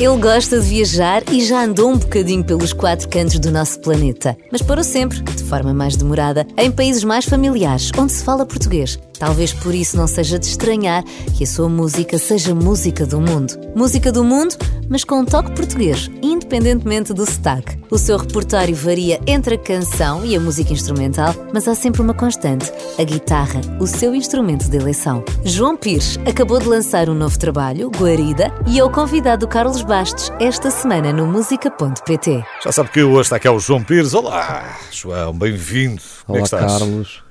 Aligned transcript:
Ele 0.00 0.16
gosta 0.16 0.58
de 0.58 0.66
viajar 0.66 1.22
e 1.30 1.44
já 1.44 1.62
andou 1.62 1.90
um 1.90 1.98
bocadinho 1.98 2.42
pelos 2.42 2.72
quatro 2.72 3.06
cantos 3.06 3.38
do 3.38 3.50
nosso 3.50 3.78
planeta, 3.80 4.34
mas 4.50 4.62
parou 4.62 4.82
sempre, 4.82 5.20
de 5.20 5.44
forma 5.44 5.74
mais 5.74 5.94
demorada, 5.94 6.46
em 6.56 6.70
países 6.70 7.04
mais 7.04 7.26
familiares, 7.26 7.90
onde 7.98 8.10
se 8.10 8.24
fala 8.24 8.46
português. 8.46 8.98
Talvez 9.20 9.52
por 9.52 9.74
isso 9.74 9.98
não 9.98 10.06
seja 10.06 10.38
de 10.38 10.46
estranhar 10.46 11.04
que 11.36 11.44
a 11.44 11.46
sua 11.46 11.68
música 11.68 12.16
seja 12.16 12.54
música 12.54 13.04
do 13.04 13.20
mundo. 13.20 13.52
Música 13.76 14.10
do 14.10 14.24
mundo, 14.24 14.56
mas 14.88 15.04
com 15.04 15.20
um 15.20 15.24
toque 15.26 15.52
português, 15.52 16.10
independentemente 16.22 17.12
do 17.12 17.26
sotaque. 17.26 17.78
O 17.90 17.98
seu 17.98 18.16
repertório 18.16 18.74
varia 18.74 19.20
entre 19.26 19.56
a 19.56 19.58
canção 19.58 20.24
e 20.24 20.34
a 20.34 20.40
música 20.40 20.72
instrumental, 20.72 21.34
mas 21.52 21.68
há 21.68 21.74
sempre 21.74 22.00
uma 22.00 22.14
constante: 22.14 22.72
a 22.98 23.04
guitarra, 23.04 23.60
o 23.78 23.86
seu 23.86 24.14
instrumento 24.14 24.70
de 24.70 24.78
eleição. 24.78 25.22
João 25.44 25.76
Pires 25.76 26.18
acabou 26.26 26.58
de 26.58 26.66
lançar 26.66 27.10
um 27.10 27.14
novo 27.14 27.38
trabalho, 27.38 27.90
Guarida, 27.90 28.50
e 28.66 28.78
é 28.78 28.84
o 28.84 28.90
convidado 28.90 29.46
do 29.46 29.48
Carlos 29.48 29.82
Bastos 29.82 30.32
esta 30.40 30.70
semana 30.70 31.12
no 31.12 31.26
música.pt. 31.26 32.42
Já 32.64 32.72
sabe 32.72 32.88
que 32.88 33.02
hoje 33.02 33.20
está 33.20 33.36
aqui 33.36 33.48
o 33.50 33.58
João 33.58 33.84
Pires. 33.84 34.14
Olá, 34.14 34.78
João, 34.90 35.34
bem-vindo. 35.34 36.00
Como 36.24 36.38
é 36.38 36.40
Olá, 36.40 36.48
que 36.48 36.54
estás? 36.54 36.78
Carlos. 36.78 37.22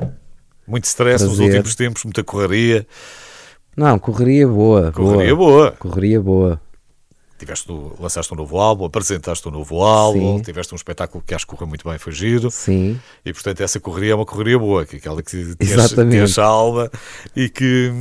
Muito 0.69 0.85
stress 0.85 1.25
nos 1.25 1.39
últimos 1.39 1.75
tempos, 1.75 2.03
muita 2.03 2.23
correria. 2.23 2.85
Não, 3.75 3.97
correria 3.97 4.47
boa. 4.47 4.91
Correria 4.91 5.35
boa. 5.35 5.51
boa. 5.51 5.71
Correria 5.71 6.21
boa. 6.21 6.61
Tiveste, 7.37 7.71
lançaste 7.97 8.33
um 8.33 8.37
novo 8.37 8.57
álbum, 8.59 8.83
apresentaste 8.83 9.47
um 9.47 9.51
novo 9.51 9.81
álbum, 9.81 10.37
Sim. 10.37 10.43
tiveste 10.43 10.73
um 10.73 10.75
espetáculo 10.75 11.23
que 11.25 11.33
acho 11.33 11.45
que 11.47 11.51
correu 11.55 11.67
muito 11.67 11.87
bem, 11.87 11.97
foi 11.97 12.11
giro. 12.11 12.51
Sim, 12.51 12.99
E 13.25 13.31
portanto 13.31 13.61
essa 13.61 13.79
correria 13.79 14.11
é 14.11 14.15
uma 14.15 14.25
correria 14.25 14.59
boa, 14.59 14.85
que 14.85 14.97
é 14.97 14.99
aquela 14.99 15.23
que 15.23 15.55
tens, 15.55 16.37
a 16.37 16.43
alma 16.43 16.91
e 17.33 17.47
que, 17.47 17.93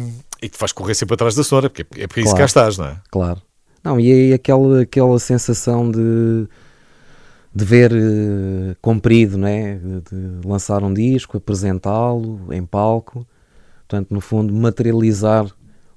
e 0.43 0.49
que 0.49 0.59
faz 0.59 0.73
correr 0.73 0.95
sempre 0.95 1.15
atrás 1.15 1.37
da 1.37 1.45
sonora, 1.45 1.71
porque 1.71 1.87
é 2.03 2.09
para 2.09 2.21
isso 2.21 2.35
que 2.35 2.41
cá 2.41 2.49
Claro. 2.49 2.69
estás, 2.71 2.79
não 2.79 2.87
é? 2.87 2.97
claro. 3.11 3.41
Não, 3.85 4.01
e 4.01 4.11
aí 4.13 4.33
aquela, 4.33 4.83
aquela 4.83 5.19
sensação 5.21 5.89
de, 5.89 6.49
de 7.59 7.65
ver 7.65 7.93
eh, 7.93 8.77
comprido, 8.81 9.37
né? 9.37 9.75
De, 9.77 10.01
de 10.41 10.47
lançar 10.47 10.85
um 10.85 10.95
disco, 10.95 11.37
apresentá-lo 11.37 12.53
em 12.53 12.65
palco. 12.65 13.27
Portanto, 13.81 14.15
no 14.15 14.21
fundo, 14.21 14.55
materializar 14.55 15.47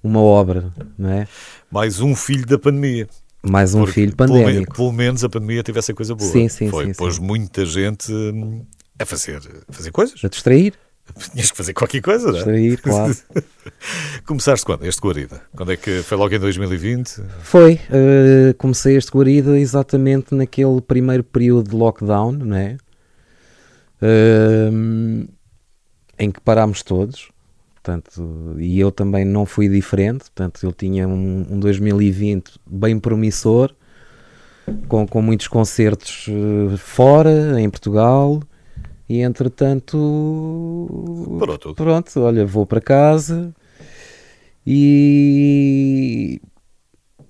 uma 0.04 0.22
obra, 0.22 0.72
não 0.98 1.10
é? 1.10 1.28
Mais 1.70 2.00
um 2.00 2.16
filho 2.16 2.48
da 2.48 2.58
pandemia. 2.58 3.08
Mais 3.44 3.76
um 3.76 3.80
Porque 3.80 3.94
filho 3.94 4.16
pelo 4.16 4.34
pandémico. 4.34 4.76
Pelo, 4.76 4.92
menos 4.92 5.24
a 5.24 5.30
pandemia 5.30 5.64
teve 5.64 5.78
essa 5.78 5.94
coisa 5.94 6.16
boa. 6.16 6.30
Sim, 6.32 6.48
sim, 6.48 6.70
Foi, 6.70 6.86
sim, 6.86 6.94
pôs 6.94 7.16
sim. 7.16 7.22
muita 7.22 7.64
gente 7.66 8.12
hum, 8.12 8.66
a 8.98 9.06
fazer, 9.06 9.42
a 9.68 9.74
fazer 9.74 9.92
coisas. 9.92 10.24
A 10.24 10.30
distrair, 10.30 10.74
Tinhas 11.32 11.52
que 11.52 11.58
fazer 11.58 11.74
qualquer 11.74 12.02
coisa, 12.02 12.32
não 12.32 12.34
é? 12.34 12.38
distrair, 12.38 12.82
claro. 12.82 13.16
Começaste 14.26 14.66
quando? 14.66 14.86
Este 14.86 15.02
Guarida? 15.02 15.42
Quando 15.56 15.72
é 15.72 15.78
que 15.78 16.02
foi 16.04 16.18
logo 16.18 16.34
em 16.34 16.40
2020? 16.40 17.24
Foi, 17.42 17.80
eh, 17.90 18.54
comecei 18.58 18.96
este 18.98 19.12
guarida 19.12 19.60
exatamente 19.60 20.34
naquele 20.36 20.82
primeiro 20.82 21.24
período 21.24 21.70
de 21.70 21.76
lockdown, 21.76 22.32
né? 22.32 22.78
Ehm, 24.02 25.28
em 26.18 26.32
que 26.32 26.40
parámos 26.42 26.82
todos, 26.84 27.30
portanto, 27.74 28.56
e 28.60 28.80
eu 28.80 28.92
também 28.92 29.26
não 29.26 29.46
fui 29.46 29.68
diferente, 29.68 30.26
portanto, 30.26 30.64
eu 30.64 30.72
tinha 30.72 31.08
um, 31.08 31.48
um 31.50 31.60
2020 31.60 32.60
bem 32.66 33.00
promissor, 33.00 33.74
com, 34.88 35.08
com 35.08 35.22
muitos 35.22 35.48
concertos 35.48 36.28
eh, 36.30 36.78
fora, 36.78 37.60
em 37.60 37.70
Portugal, 37.70 38.42
e 39.12 39.22
entretanto 39.22 39.98
Parou 41.38 41.58
tudo. 41.58 41.76
Pronto, 41.76 42.20
olha, 42.22 42.46
vou 42.46 42.66
para 42.66 42.80
casa 42.80 43.54
e. 44.66 46.40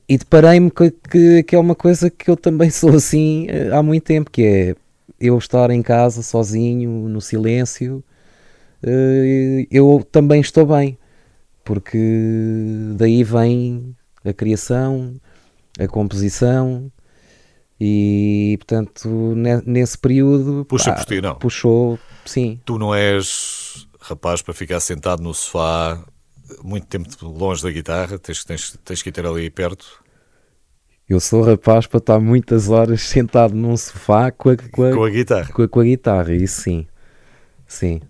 E 0.08 0.18
deparei-me 0.18 0.70
que, 0.70 0.92
que, 0.92 1.44
que 1.44 1.56
é 1.56 1.60
uma 1.60 1.74
coisa 1.74 2.10
que 2.10 2.30
eu 2.30 2.36
também 2.36 2.70
sou 2.72 2.92
assim 2.92 3.48
eh, 3.50 3.72
há 3.72 3.82
muito 3.82 4.04
tempo, 4.04 4.30
que 4.30 4.44
é 4.44 4.76
eu 5.20 5.38
estar 5.38 5.72
em 5.72 5.82
casa 5.82 6.22
sozinho, 6.22 6.90
no 7.10 7.22
silêncio, 7.22 8.04
eh, 8.84 9.66
eu 9.72 10.06
também 10.12 10.42
estou 10.42 10.66
bem, 10.66 10.98
porque 11.64 11.98
daí 12.96 13.24
vem 13.24 13.96
a 14.26 14.34
criação, 14.34 15.16
a 15.80 15.88
composição, 15.88 16.92
e 17.84 18.56
portanto 18.60 19.08
ne- 19.36 19.64
nesse 19.66 19.98
período 19.98 20.64
Puxa 20.66 20.92
pá, 20.92 20.98
por 20.98 21.06
ti, 21.06 21.20
não? 21.22 21.36
puxou, 21.36 22.00
sim, 22.26 22.60
Tu 22.64 22.78
não 22.78 22.94
és 22.94 23.88
rapaz 24.00 24.42
para 24.44 24.54
ficar 24.54 24.80
sentado 24.80 25.24
no 25.24 25.34
sofá 25.34 26.04
muito 26.64 26.86
tempo 26.86 27.10
longe 27.26 27.64
da 27.64 27.72
guitarra, 27.72 28.20
tens, 28.20 28.44
tens, 28.46 28.78
tens 28.86 29.02
que 29.02 29.10
ir 29.10 29.12
ter 29.12 29.26
ali 29.26 29.50
perto 29.50 29.86
Eu 31.10 31.20
sou 31.20 31.42
rapaz 31.42 31.88
para 31.88 31.98
estar 31.98 32.20
muitas 32.20 32.70
horas 32.70 33.02
sentado 33.02 33.56
num 33.56 33.76
sofá 33.76 34.32
com 34.32 34.50
a, 34.50 34.56
com 34.58 34.84
a, 34.84 34.92
com 34.92 35.04
a 35.04 35.10
guitarra. 35.10 35.52
com 35.52 35.62
a- 35.64 35.68
com 35.68 35.80
a 35.80 35.84
guitarra, 35.84 36.34
isso 36.34 36.62
sim. 36.62 36.86
Sim. 37.68 38.02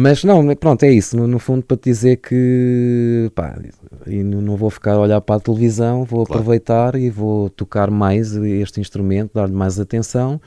Mas 0.00 0.22
não, 0.22 0.54
pronto, 0.54 0.84
é 0.84 0.92
isso. 0.92 1.16
No, 1.16 1.26
no 1.26 1.40
fundo, 1.40 1.64
para 1.64 1.76
te 1.76 1.90
dizer 1.90 2.18
que 2.18 3.32
pá, 3.34 3.58
e 4.06 4.22
não 4.22 4.54
vou 4.56 4.70
ficar 4.70 4.92
a 4.92 5.00
olhar 5.00 5.20
para 5.20 5.34
a 5.34 5.40
televisão, 5.40 6.04
vou 6.04 6.24
Claro. 6.24 6.40
aproveitar 6.40 6.94
e 6.94 7.10
vou 7.10 7.50
tocar 7.50 7.90
mais 7.90 8.36
este 8.36 8.80
instrumento, 8.80 9.32
dar-lhe 9.34 9.52
mais 9.52 9.80
atenção 9.80 10.40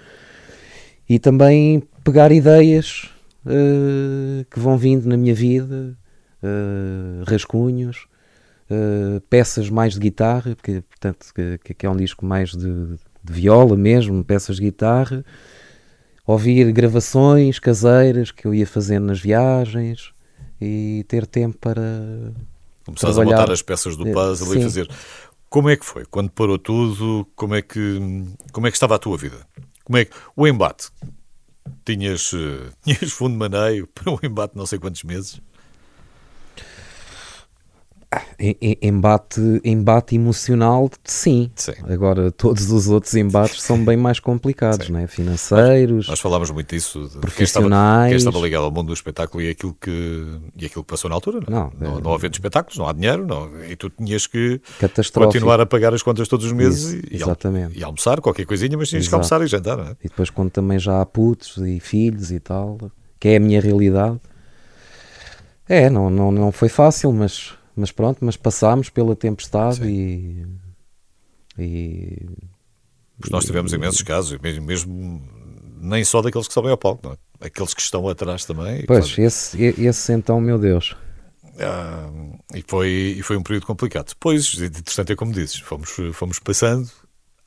e 1.10 1.20
também 1.20 1.84
pegar 2.02 2.32
ideias 2.32 3.10
eh, 3.46 4.46
que 4.50 4.58
vão 4.58 4.78
vindo 4.78 5.10
na 5.10 5.18
minha 5.18 5.36
vida, 5.36 5.98
eh, 6.42 7.24
rascunhos, 7.28 8.08
eh, 8.70 9.22
peças 9.30 9.70
mais 9.70 9.96
de 9.96 10.00
guitarra, 10.00 10.56
porque 10.56 10.82
portanto 10.82 11.26
que, 11.62 11.74
que 11.74 11.86
é 11.86 11.90
um 11.90 11.98
disco 11.98 12.26
mais 12.26 12.52
de, 12.52 12.96
de 13.22 13.34
viola 13.34 13.76
mesmo, 13.76 14.24
peças 14.24 14.56
de 14.56 14.62
guitarra, 14.62 15.26
ouvir 16.26 16.72
gravações 16.72 17.60
caseiras 17.60 18.32
que 18.32 18.46
eu 18.46 18.54
ia 18.54 18.68
fazendo 18.68 19.06
nas 19.08 19.20
viagens 19.20 20.14
e 20.60 21.04
ter 21.08 21.26
tempo 21.26 21.58
para 21.58 21.82
Começaste 22.86 23.06
a 23.06 23.14
trabalhar. 23.14 23.40
montar 23.40 23.52
as 23.54 23.62
peças 23.62 23.96
do 23.96 24.08
Eh, 24.08 24.14
puzzle 24.14 24.54
e 24.56 24.58
sim. 24.58 24.64
fazer. 24.64 24.90
Como 25.50 25.70
é 25.70 25.76
que 25.76 25.86
foi? 25.86 26.06
Quando 26.06 26.30
parou 26.32 26.58
tudo, 26.58 27.28
como 27.36 27.56
é 27.56 27.62
que, 27.62 28.00
como 28.52 28.68
é 28.68 28.72
que 28.72 28.78
estava 28.78 28.96
a 28.96 29.00
tua 29.00 29.18
vida? 29.18 29.46
Como 29.84 29.98
é 29.98 30.06
que 30.06 30.16
o 30.36 30.48
embate? 30.48 30.90
Tinhas, 31.86 32.32
eh, 32.34 32.70
tinhas 32.84 33.12
fundo 33.12 33.34
de 33.34 33.38
maneio 33.38 33.88
para 33.88 34.12
um 34.12 34.18
embate 34.24 34.54
de 34.54 34.60
não 34.60 34.66
sei 34.66 34.80
quantos 34.80 35.04
meses? 35.04 35.42
Em- 38.38 38.58
em- 38.62 38.78
Embate, 38.82 39.40
embate 39.64 40.16
emocional, 40.16 40.90
sim. 41.02 41.50
Sim. 41.56 41.72
Agora, 41.88 42.30
todos 42.30 42.70
os 42.70 42.90
outros 42.90 43.16
embates 43.16 43.62
são 43.62 43.84
bem 43.86 43.96
mais 43.96 44.20
complicados, 44.20 44.90
né? 44.90 45.08
financeiros. 45.08 46.10
Nós 46.10 46.20
falámos 46.20 46.52
muito 46.52 46.76
disso, 46.76 47.00
de 47.00 47.06
quem 47.06 47.16
estava, 47.16 47.22
Profissionais. 47.22 48.10
quem 48.10 48.18
estava 48.18 48.38
ligado 48.40 48.64
ao 48.66 48.72
mundo 48.72 48.88
do 48.88 48.94
espetáculo 48.94 49.42
e 49.42 49.50
aquilo 49.52 49.74
que, 49.80 50.26
e 50.58 50.66
aquilo 50.66 50.84
que 50.84 50.90
passou 50.90 51.10
na 51.10 51.16
altura. 51.16 51.40
Não, 51.48 51.72
Não, 51.80 51.92
não, 51.92 51.98
é- 52.00 52.02
não 52.02 52.14
havendo 52.14 52.34
espetáculos, 52.34 52.78
não 52.78 52.86
há 52.86 52.92
dinheiro, 52.92 53.26
não, 53.26 53.50
e 53.64 53.78
tu 53.78 53.90
tinhas 53.90 54.28
que 54.28 54.60
continuar 55.14 55.62
a 55.62 55.66
pagar 55.66 55.94
as 55.94 56.04
contas 56.04 56.28
todos 56.28 56.46
os 56.46 56.52
meses 56.52 56.92
Isso, 56.92 57.06
e, 57.12 57.16
exatamente. 57.16 57.80
e 57.80 57.84
almoçar, 57.84 58.20
qualquer 58.20 58.46
coisinha, 58.46 58.78
mas 58.78 58.90
tinhas 58.90 59.04
que 59.08 59.16
Exato. 59.16 59.34
almoçar 59.34 59.42
e 59.42 59.48
jantar. 59.48 59.80
É? 59.80 59.92
E 60.04 60.10
depois, 60.10 60.30
quando 60.30 60.50
também 60.50 60.78
já 60.80 61.00
há 61.00 61.06
putos 61.06 61.56
e 61.58 61.80
filhos 61.80 62.30
e 62.30 62.42
tal, 62.42 62.78
que 63.18 63.30
é 63.30 63.38
a 63.38 63.40
minha 63.40 63.62
realidade. 63.62 64.20
É, 65.70 65.90
não, 65.90 66.10
não, 66.10 66.30
não 66.32 66.52
foi 66.52 66.68
fácil, 66.68 67.14
mas, 67.14 67.54
mas 67.76 67.92
pronto, 67.92 68.24
mas 68.24 68.36
passámos 68.38 68.90
pela 68.90 69.16
tempestade 69.16 69.86
e. 69.88 70.46
e 71.58 72.28
Porque 73.20 73.32
nós 73.34 73.46
tivemos 73.46 73.74
imensos 73.74 74.02
casos, 74.02 74.38
mesmo, 74.40 74.66
mesmo 74.66 75.22
nem 75.82 76.04
só 76.04 76.22
daqueles 76.22 76.48
que 76.48 76.54
sobem 76.54 76.72
ao 76.72 76.78
palco, 76.78 77.02
não 77.08 77.14
é? 77.14 77.18
aqueles 77.48 77.74
que 77.74 77.82
estão 77.82 78.08
atrás 78.08 78.46
também. 78.46 78.82
e 78.82 78.86
pois, 78.86 79.10
fazem- 79.10 79.26
esse, 79.26 79.58
e- 79.58 79.86
esse 79.88 80.14
então, 80.14 80.40
meu 80.40 80.60
Deus. 80.60 80.96
Ah, 81.60 82.10
e, 82.56 82.64
foi, 82.68 83.16
e 83.18 83.22
foi 83.24 83.36
um 83.38 83.44
período 83.44 83.66
complicado. 83.66 84.10
Depois, 84.10 84.54
interessante 84.60 85.12
é 85.12 85.16
como 85.16 85.32
dizes, 85.34 85.60
fomos, 85.60 85.90
fomos 86.14 86.40
passando. 86.40 86.90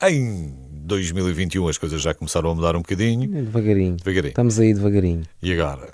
Em 0.01 0.53
2021 0.85 1.67
as 1.69 1.77
coisas 1.77 2.01
já 2.01 2.13
começaram 2.13 2.51
a 2.51 2.55
mudar 2.55 2.75
um 2.75 2.79
bocadinho, 2.81 3.27
Devagarinho. 3.29 3.95
devagarinho. 3.95 4.29
Estamos 4.31 4.59
aí 4.59 4.73
devagarinho. 4.73 5.23
E 5.41 5.53
agora? 5.53 5.93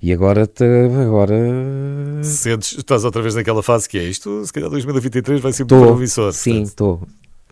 E 0.00 0.12
agora, 0.12 0.46
te- 0.46 0.64
agora 1.04 1.34
Sentes, 2.22 2.76
estás 2.78 3.04
outra 3.04 3.22
vez 3.22 3.34
naquela 3.34 3.62
fase 3.62 3.88
que 3.88 3.98
é 3.98 4.04
isto, 4.04 4.44
se 4.44 4.52
calhar 4.52 4.68
2023 4.70 5.40
vai 5.40 5.52
ser 5.52 5.62
muito 5.64 5.80
promissor. 5.86 6.32
sim, 6.32 6.62
estou. 6.62 7.02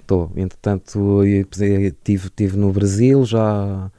Estou. 0.01 0.31
Entretanto, 0.37 1.23
estive 1.25 2.29
tive 2.29 2.57
no 2.59 2.71
Brasil 2.71 3.25
já 3.25 3.91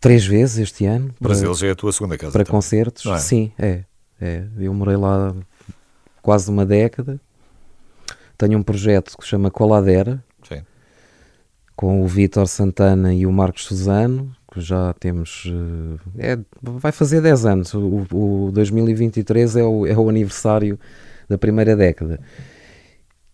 três 0.00 0.24
vezes 0.24 0.58
este 0.58 0.86
ano. 0.86 1.14
Brasil 1.20 1.52
já 1.54 1.66
é 1.66 1.70
a 1.72 1.74
tua 1.74 1.92
segunda 1.92 2.16
casa. 2.16 2.32
para 2.32 2.42
então. 2.42 2.54
concertos. 2.54 3.04
É? 3.04 3.18
Sim, 3.18 3.52
é, 3.58 3.84
é. 4.20 4.44
Eu 4.58 4.72
morei 4.72 4.96
lá 4.96 5.34
quase 6.22 6.50
uma 6.50 6.64
década. 6.64 7.20
Tenho 8.38 8.58
um 8.58 8.62
projeto 8.62 9.16
que 9.18 9.24
se 9.24 9.28
chama 9.30 9.50
Coladera, 9.50 10.24
Sim. 10.48 10.62
com 11.76 12.02
o 12.02 12.06
Vítor 12.06 12.46
Santana 12.48 13.12
e 13.14 13.26
o 13.26 13.32
Marcos 13.32 13.64
Suzano, 13.64 14.34
já 14.60 14.92
temos. 14.94 15.44
eh, 16.18 16.32
É, 16.32 16.38
vai 16.62 16.92
fazer 16.92 17.20
10 17.20 17.44
anos. 17.46 17.74
O, 17.74 18.06
o 18.12 18.50
2023 18.52 19.56
é 19.56 19.64
o, 19.64 19.86
é 19.86 19.96
o 19.96 20.08
aniversário 20.08 20.78
da 21.28 21.36
primeira 21.38 21.74
década. 21.76 22.20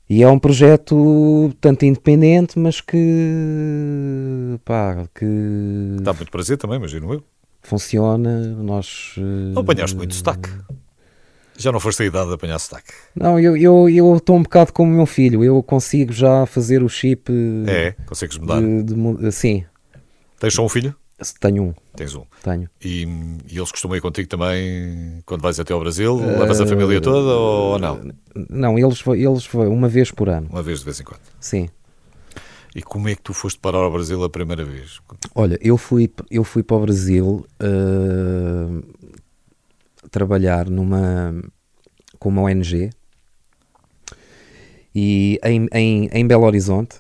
E 0.08 0.22
é 0.22 0.28
um 0.28 0.38
projeto 0.38 1.52
tanto 1.60 1.84
independente, 1.86 2.58
mas 2.58 2.80
que. 2.80 4.58
pá, 4.64 5.06
que. 5.14 5.96
Dá 6.02 6.12
muito 6.12 6.30
prazer 6.30 6.56
também, 6.58 6.76
imagino 6.76 7.12
eu. 7.14 7.24
Funciona. 7.62 8.40
Nós. 8.56 9.14
eh, 9.19 9.20
Não 9.54 9.62
apanhaste 9.62 9.96
muito 9.96 10.14
sotaque. 10.14 10.50
Já 11.56 11.70
não 11.70 11.78
foste 11.80 12.02
a 12.02 12.06
idade 12.06 12.28
de 12.28 12.34
apanhar 12.34 12.58
sotaque. 12.58 12.92
Não, 13.14 13.38
eu 13.38 13.56
estou 14.16 14.34
eu, 14.34 14.40
um 14.40 14.42
bocado 14.42 14.72
como 14.72 14.90
o 14.90 14.94
meu 14.96 15.06
filho. 15.06 15.44
Eu 15.44 15.62
consigo 15.62 16.12
já 16.12 16.44
fazer 16.46 16.82
o 16.82 16.88
chip. 16.88 17.30
eh, 17.66 17.88
É, 17.88 17.92
consegues 18.04 18.36
mudar. 18.38 18.60
de, 18.60 18.82
de 18.82 19.32
sim, 19.32 19.64
Tens 20.40 20.54
só 20.54 20.64
um 20.64 20.69
filho? 20.69 20.94
Tenho 21.40 21.62
um. 21.62 21.74
Tens 21.94 22.14
um. 22.14 22.24
Tenho. 22.42 22.69
E, 22.84 23.02
e 23.50 23.56
eles 23.58 23.70
costumam 23.70 23.96
ir 23.96 24.00
contigo 24.00 24.28
também 24.28 25.22
quando 25.26 25.42
vais 25.42 25.58
até 25.60 25.72
ao 25.72 25.80
Brasil? 25.80 26.16
Levas 26.16 26.60
a 26.60 26.66
família 26.66 27.00
toda 27.00 27.32
ou 27.34 27.78
não? 27.78 28.00
Não, 28.48 28.78
eles, 28.78 29.00
vão- 29.00 29.14
eles 29.14 29.48
uma 29.54 29.88
vez 29.88 30.10
por 30.10 30.28
ano. 30.28 30.48
Uma 30.50 30.62
vez 30.62 30.80
de 30.80 30.84
vez 30.84 31.00
em 31.00 31.04
quando. 31.04 31.20
Sim. 31.40 31.69
E 32.74 32.82
como 32.82 33.08
é 33.08 33.14
que 33.14 33.20
tu 33.22 33.34
foste 33.34 33.60
parar 33.60 33.78
ao 33.80 33.92
Brasil 33.92 34.22
a 34.24 34.30
primeira 34.30 34.64
vez? 34.64 34.98
Olha, 35.34 35.58
eu 35.60 35.76
fui, 35.76 36.10
eu 36.30 36.42
fui 36.42 36.62
para 36.62 36.76
o 36.76 36.80
Brasil 36.80 37.46
eh, 37.60 38.82
trabalhar 40.10 40.70
numa 40.70 41.34
com 42.19 42.28
uma 42.30 42.42
ONG 42.42 42.90
e 44.94 45.38
em, 45.44 45.69
em, 45.72 46.08
em 46.12 46.26
Belo 46.26 46.44
Horizonte 46.44 46.96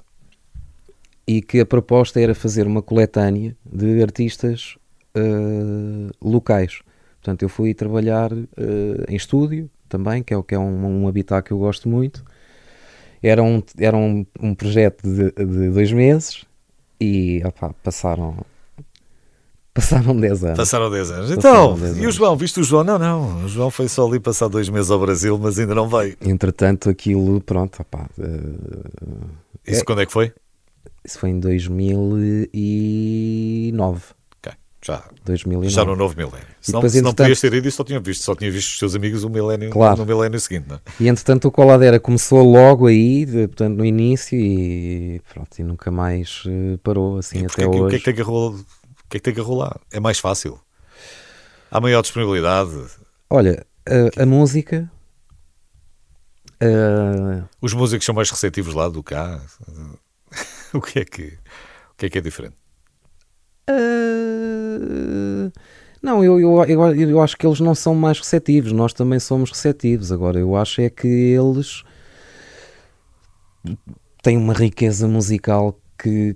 e 1.26 1.40
que 1.42 1.60
a 1.60 1.66
proposta 1.66 2.20
era 2.20 2.34
fazer 2.34 2.66
uma 2.66 2.82
coletânea 2.82 3.56
de 3.64 4.02
artistas 4.02 4.76
eh, 5.14 5.20
locais. 6.20 6.80
Portanto, 7.20 7.42
eu 7.42 7.48
fui 7.48 7.72
trabalhar 7.74 8.32
eh, 8.32 9.04
em 9.08 9.16
estúdio 9.16 9.70
também, 9.88 10.22
que 10.22 10.34
é, 10.34 10.36
o- 10.36 10.42
que 10.42 10.54
é 10.54 10.58
um, 10.58 11.02
um 11.04 11.08
habitat 11.08 11.46
que 11.46 11.52
eu 11.52 11.58
gosto 11.58 11.88
muito. 11.88 12.24
Era 13.22 13.42
um, 13.42 13.62
era 13.78 13.96
um, 13.96 14.26
um 14.40 14.54
projeto 14.54 15.02
de, 15.04 15.30
de 15.30 15.70
dois 15.70 15.92
meses 15.92 16.44
e 17.00 17.40
opá, 17.44 17.72
passaram 17.84 18.36
passaram 19.74 20.14
10 20.18 20.44
anos. 20.44 20.56
Passaram 20.58 20.90
10 20.90 21.10
anos. 21.10 21.30
Então, 21.30 21.78
10 21.78 21.96
e 21.96 22.00
o 22.00 22.02
anos. 22.02 22.14
João? 22.16 22.36
Viste 22.36 22.60
o 22.60 22.64
João? 22.64 22.84
Não, 22.84 22.98
não. 22.98 23.44
O 23.44 23.48
João 23.48 23.70
foi 23.70 23.88
só 23.88 24.06
ali 24.06 24.18
passar 24.20 24.48
dois 24.48 24.68
meses 24.68 24.90
ao 24.90 24.98
Brasil, 24.98 25.38
mas 25.38 25.58
ainda 25.58 25.74
não 25.74 25.88
veio. 25.88 26.16
Entretanto, 26.20 26.90
aquilo, 26.90 27.40
pronto, 27.40 27.80
opá, 27.80 28.08
eh, 28.18 29.70
Isso 29.70 29.82
É. 29.82 29.84
quando 29.84 30.00
é 30.02 30.06
que 30.06 30.12
foi? 30.12 30.32
Isso 31.04 31.18
foi 31.18 31.30
em 31.30 31.40
2009. 31.40 34.02
Ok, 34.38 34.52
Já, 34.84 35.04
2009. 35.24 35.70
já 35.72 35.84
no 35.84 35.94
novo 35.96 36.16
milénio. 36.16 36.46
Se 36.60 36.72
não, 36.72 36.80
depois, 36.80 36.92
se 36.92 37.02
não 37.02 37.12
podias 37.14 37.40
ter 37.40 37.52
ido, 37.54 37.70
só 37.70 37.84
tinha 37.84 38.00
visto. 38.00 38.22
Só 38.22 38.34
tinha 38.34 38.50
visto 38.50 38.70
os 38.70 38.78
teus 38.78 38.94
amigos 38.94 39.24
o 39.24 39.30
milénio, 39.30 39.70
Claro. 39.70 39.98
no 39.98 40.06
milénio 40.06 40.38
seguinte. 40.40 40.66
Não 40.68 40.76
é? 40.76 40.80
E 41.00 41.08
entretanto 41.08 41.48
o 41.48 41.52
Coladera 41.52 41.98
começou 42.00 42.42
logo 42.42 42.86
aí, 42.86 43.26
portanto 43.26 43.76
no 43.76 43.84
início 43.84 44.38
e 44.38 45.20
pronto, 45.32 45.58
e 45.58 45.62
nunca 45.64 45.90
mais 45.90 46.42
eh, 46.46 46.78
parou 46.82 47.18
assim 47.18 47.44
até 47.46 47.62
que- 47.62 47.66
o 47.66 47.70
que 47.70 47.76
é 47.78 47.82
hoje. 47.82 47.98
que 47.98 48.04
tem 48.04 48.14
que 48.14 48.22
rolar? 48.22 48.54
O 48.54 48.64
que 49.08 49.16
é 49.16 49.20
que 49.20 49.20
tem 49.20 49.34
que 49.34 49.40
rolar? 49.40 49.78
É 49.92 50.00
mais 50.00 50.18
fácil. 50.18 50.58
Há 51.70 51.80
maior 51.80 52.02
disponibilidade. 52.02 52.72
Olha, 53.30 53.64
a, 53.88 54.22
a 54.22 54.26
música 54.26 54.90
eh, 56.60 57.42
Os 57.60 57.72
músicos 57.74 58.04
são 58.06 58.14
mais 58.14 58.30
receptivos 58.30 58.74
lá 58.74 58.88
do 58.88 59.02
cá. 59.02 59.40
O 60.74 60.80
que 60.80 61.00
é 61.00 61.04
que, 61.04 61.22
o 61.22 61.96
que, 61.96 62.06
é, 62.06 62.10
que 62.10 62.18
é 62.18 62.20
diferente? 62.20 62.56
eh, 63.68 65.50
não, 66.02 66.24
eu, 66.24 66.40
eu, 66.40 66.64
eu, 66.64 66.94
eu 67.10 67.20
acho 67.20 67.36
que 67.36 67.46
eles 67.46 67.60
não 67.60 67.74
são 67.74 67.94
mais 67.94 68.18
receptivos, 68.18 68.72
nós 68.72 68.92
também 68.92 69.20
somos 69.20 69.50
receptivos. 69.50 70.10
Agora, 70.10 70.38
eu 70.38 70.56
acho 70.56 70.80
é 70.80 70.90
que 70.90 71.06
eles 71.06 71.84
têm 74.22 74.36
uma 74.36 74.52
riqueza 74.52 75.06
musical 75.08 75.78
que, 75.98 76.34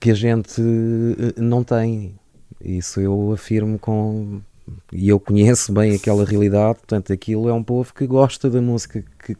que 0.00 0.10
a 0.10 0.14
gente 0.14 0.60
eh, 0.60 1.40
não 1.40 1.64
tem. 1.64 2.14
Isso 2.60 3.00
eu 3.00 3.32
afirmo 3.32 3.78
com. 3.78 4.40
E 4.92 5.08
eu 5.08 5.18
conheço 5.18 5.72
bem 5.72 5.94
aquela 5.94 6.24
realidade, 6.24 6.78
portanto, 6.78 7.12
aquilo 7.12 7.48
é 7.48 7.52
um 7.52 7.64
povo 7.64 7.92
que 7.92 8.06
gosta 8.06 8.48
da 8.48 8.62
música 8.62 9.04
que, 9.24 9.36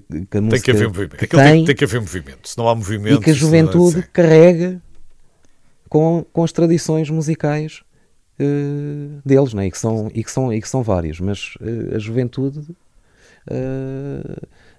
que 0.00 0.16
a 0.24 0.26
Tem 0.30 0.40
música 0.40 0.62
que 0.64 0.70
haver 0.72 0.88
movimento. 0.88 1.16
que 1.16 1.26
tem, 1.26 1.38
tem, 1.40 1.64
tem 1.64 1.74
que 1.76 1.84
haver 1.84 2.00
movimento. 2.00 2.48
Se 2.48 2.56
não 2.58 2.68
há 2.68 2.74
movimento. 2.74 3.20
e 3.20 3.24
que 3.24 3.30
a 3.30 3.32
não- 3.32 3.38
juventude 3.38 3.96
sim. 4.02 4.04
carrega 4.12 4.82
com, 5.88 6.24
com 6.32 6.42
as 6.44 6.52
tradições 6.52 7.10
musicais 7.10 7.82
eh, 8.38 8.44
deles, 9.24 9.52
né? 9.54 9.66
e, 9.66 9.70
que 9.70 9.78
são, 9.78 10.10
e, 10.14 10.24
que 10.24 10.30
são, 10.30 10.52
e 10.52 10.60
que 10.60 10.68
são 10.68 10.82
várias, 10.82 11.20
mas 11.20 11.54
eh, 11.60 11.96
a 11.96 11.98
juventude 11.98 12.64
eh, 13.50 14.36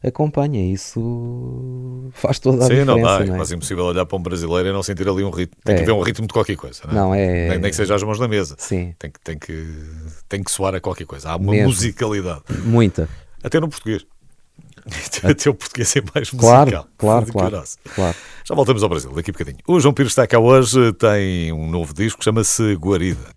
acompanha, 0.08 0.72
isso 0.74 2.10
faz 2.14 2.40
toda 2.40 2.64
a 2.66 2.68
Sim, 2.68 2.84
não 2.84 2.96
diferença. 2.96 3.20
dá. 3.20 3.24
É 3.24 3.28
não 3.28 3.34
é? 3.36 3.38
quase 3.38 3.56
impossível 3.56 3.86
olhar 3.86 4.06
para 4.06 4.18
um 4.18 4.22
brasileiro 4.22 4.70
e 4.70 4.74
não 4.74 4.84
sentir 4.84 5.08
ali 5.08 5.24
um 5.24 5.30
ritmo. 5.30 5.58
Tem 5.64 5.76
É. 5.76 5.78
que 5.78 5.84
haver 5.84 5.94
um 5.94 6.02
ritmo 6.02 6.28
de 6.28 6.34
qualquer 6.34 6.56
coisa. 6.56 6.82
Não, 6.88 6.94
Não, 6.94 7.16
é- 7.16 7.50
Nem, 7.50 7.60
nem 7.60 7.70
que 7.70 7.76
seja 7.76 7.96
as 7.96 8.04
mãos 8.04 8.20
na 8.20 8.28
mesa. 8.28 8.56
Sim, 8.58 8.94
Tem 9.00 9.12
que, 9.12 9.20
tem, 9.22 9.38
que, 9.38 9.74
tem 10.28 10.44
que 10.44 10.52
soar 10.52 10.76
a 10.76 10.82
qualquer 10.82 11.06
coisa. 11.06 11.30
Há 11.30 11.36
uma 11.38 11.52
Mesmo. 11.52 11.68
musicalidade. 11.70 12.42
muita. 12.66 13.08
Até 13.44 13.60
no 13.60 13.68
português. 13.70 14.06
Até 15.24 15.50
o 15.50 15.54
português 15.54 15.96
é 15.96 16.02
mais 16.14 16.32
musical. 16.32 16.88
Claro, 16.98 17.28
claro, 17.32 17.64
claro. 17.96 18.16
Já 18.46 18.56
voltamos 18.56 18.84
ao 18.84 18.90
Brasil 18.90 19.12
daqui 19.14 19.32
a 19.32 19.34
bocadinho. 19.34 19.58
O 19.68 19.80
João 19.80 19.94
Pires 19.94 20.12
está 20.12 20.28
cá 20.28 20.40
hoje, 20.40 20.94
tem 20.94 21.52
um 21.54 21.70
novo 21.70 21.94
disco 21.94 22.20
que 22.20 22.26
chama-se 22.26 22.74
Guarida. 22.76 23.34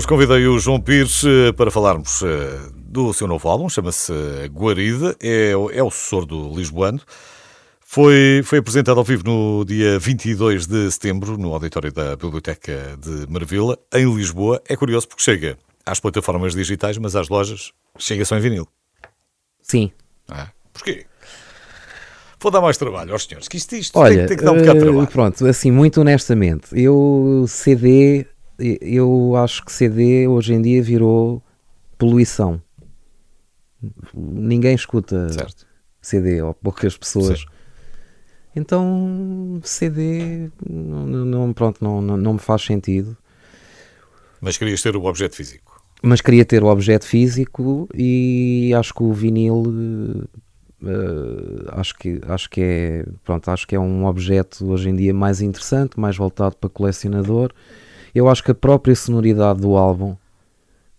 Hoje 0.00 0.06
convidei 0.08 0.46
o 0.46 0.58
João 0.58 0.80
Pires 0.80 1.22
eh, 1.26 1.52
para 1.52 1.70
falarmos 1.70 2.22
eh, 2.22 2.58
do 2.74 3.12
seu 3.12 3.26
novo 3.28 3.46
álbum, 3.46 3.68
chama-se 3.68 4.10
Guarida, 4.50 5.14
é, 5.20 5.54
o- 5.54 5.70
é 5.70 5.82
o 5.82 5.90
sucessor 5.90 6.24
do 6.24 6.54
Lisboano. 6.56 6.98
Foi, 7.84 8.40
foi 8.42 8.60
apresentado 8.60 8.96
ao 8.96 9.04
vivo 9.04 9.24
no 9.26 9.62
dia 9.62 9.98
22 9.98 10.66
de 10.66 10.90
setembro, 10.90 11.36
no 11.36 11.52
auditório 11.52 11.92
da 11.92 12.16
Biblioteca 12.16 12.96
de 12.98 13.30
Marvila, 13.30 13.76
em 13.92 14.10
Lisboa. 14.16 14.62
É 14.66 14.74
curioso 14.74 15.06
porque 15.06 15.22
chega 15.22 15.58
às 15.84 16.00
plataformas 16.00 16.54
digitais, 16.54 16.96
mas 16.96 17.14
às 17.14 17.28
lojas 17.28 17.70
chega 17.98 18.24
só 18.24 18.38
em 18.38 18.40
vinil. 18.40 18.66
Sim. 19.60 19.92
é? 20.32 20.46
Porquê? 20.72 21.04
Vou 22.40 22.50
dar 22.50 22.62
mais 22.62 22.78
trabalho 22.78 23.12
aos 23.12 23.24
senhores, 23.24 23.48
que 23.48 23.58
isto, 23.58 23.76
isto 23.76 23.98
Olha, 23.98 24.16
tem, 24.20 24.26
tem 24.28 24.36
que 24.38 24.44
dar 24.44 24.52
um 24.52 24.56
bocado 24.60 24.78
de 24.78 24.78
eh, 24.78 24.88
trabalho. 24.88 25.06
pronto, 25.08 25.46
assim, 25.46 25.70
muito 25.70 26.00
honestamente, 26.00 26.68
eu 26.72 27.44
CD, 27.46 28.24
eu 28.80 29.34
acho 29.36 29.64
que 29.64 29.72
CD 29.72 30.26
hoje 30.26 30.54
em 30.54 30.62
dia 30.62 30.82
virou 30.82 31.42
poluição. 31.98 32.60
Ninguém 34.14 34.74
escuta 34.74 35.28
Certo. 35.32 35.66
CD, 36.00 36.42
ou 36.42 36.54
poucas 36.54 36.96
pessoas. 36.96 37.40
Sim. 37.40 37.46
Então, 38.54 39.60
CD, 39.62 40.50
não, 40.68 41.52
pronto, 41.52 41.82
não, 41.82 42.02
não, 42.02 42.16
não 42.16 42.32
me 42.34 42.38
faz 42.38 42.62
sentido. 42.62 43.16
Mas 44.40 44.56
querias 44.56 44.82
ter 44.82 44.96
o 44.96 45.04
objeto 45.04 45.36
físico. 45.36 45.82
Mas 46.02 46.20
queria 46.20 46.44
ter 46.44 46.62
o 46.62 46.66
objeto 46.66 47.06
físico 47.06 47.88
e 47.94 48.72
acho 48.74 48.94
que 48.94 49.02
o 49.02 49.12
vinil 49.12 50.26
eh, 50.82 51.66
acho, 51.72 51.94
que, 51.96 52.20
acho 52.26 52.48
que 52.48 52.60
é 52.60 53.04
pronto, 53.24 53.50
acho 53.50 53.66
que 53.68 53.76
é 53.76 53.80
um 53.80 54.06
objeto 54.06 54.70
hoje 54.70 54.88
em 54.88 54.96
dia 54.96 55.12
mais 55.12 55.42
interessante, 55.42 56.00
mais 56.00 56.16
voltado 56.16 56.56
para 56.56 56.70
colecionador. 56.70 57.52
Eu 58.14 58.28
acho 58.28 58.42
que 58.42 58.50
a 58.50 58.54
própria 58.54 58.94
sonoridade 58.94 59.60
do 59.60 59.76
álbum 59.76 60.16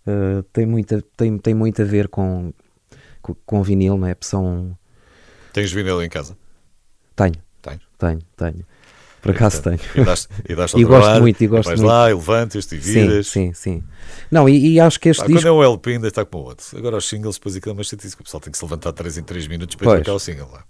eh, 0.06 0.42
tem, 0.52 0.66
muita, 0.66 1.02
tem, 1.16 1.36
tem 1.38 1.54
muito 1.54 1.82
a 1.82 1.84
ver 1.84 2.08
com, 2.08 2.52
com, 3.20 3.34
com 3.46 3.62
vinil, 3.62 3.96
não 3.98 4.06
é? 4.06 4.16
São, 4.20 4.76
Tens 5.52 5.72
vinil 5.72 6.02
em 6.02 6.08
casa? 6.08 6.36
tenho, 7.14 7.34
Tens. 7.60 7.80
tenho, 7.98 8.20
tenho. 8.36 8.66
Por 9.20 9.30
acaso 9.30 9.62
tenho. 9.62 9.78
E 9.94 10.02
dás, 10.04 10.26
e 10.48 10.52
ao 10.52 10.80
E 10.80 10.84
gosto 10.84 11.20
muito, 11.20 11.40
e 11.44 11.46
gosto 11.46 11.68
vais 11.68 11.78
muito. 11.80 11.88
lá, 11.92 12.10
e 12.10 12.14
levantas-te 12.14 12.74
e 12.74 12.82
Sim, 12.82 12.92
viras. 12.92 13.26
sim, 13.28 13.52
sim. 13.52 13.84
Não, 14.28 14.48
e, 14.48 14.72
e 14.72 14.80
acho 14.80 14.98
que 14.98 15.10
este 15.10 15.20
Pá, 15.20 15.26
disco 15.28 15.42
quando 15.42 15.48
é 15.48 15.52
um 15.52 15.62
LP 15.62 15.90
ainda 15.92 16.08
está 16.08 16.24
como 16.24 16.42
o 16.42 16.46
outro. 16.48 16.76
Agora 16.76 16.96
os 16.96 17.08
singles, 17.08 17.36
depois 17.36 17.54
aquilo 17.54 17.70
é 17.70 17.74
uma 17.74 17.84
chatice, 17.84 18.16
o 18.18 18.24
pessoal 18.24 18.40
tem 18.40 18.50
que 18.50 18.58
se 18.58 18.64
levantar 18.64 18.92
3 18.92 19.18
em 19.18 19.22
3 19.22 19.46
minutos 19.46 19.76
para 19.76 19.84
Pois. 19.84 19.98
trocar 20.02 20.14
o 20.14 20.18
single. 20.18 20.48
lá. 20.50 20.64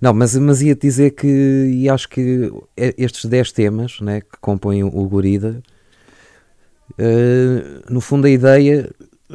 Não, 0.00 0.12
mas, 0.12 0.36
mas 0.36 0.60
ia 0.62 0.74
dizer 0.74 1.12
que 1.12 1.26
e 1.26 1.88
acho 1.88 2.08
que 2.08 2.52
e- 2.76 2.94
estes 2.98 3.24
10 3.24 3.50
temas 3.52 4.00
né, 4.00 4.20
que 4.20 4.38
compõem 4.40 4.84
o 4.84 5.08
Gorida, 5.08 5.62
eh, 6.98 7.82
no 7.90 8.00
fundo 8.00 8.26
a 8.26 8.30
ideia, 8.30 8.90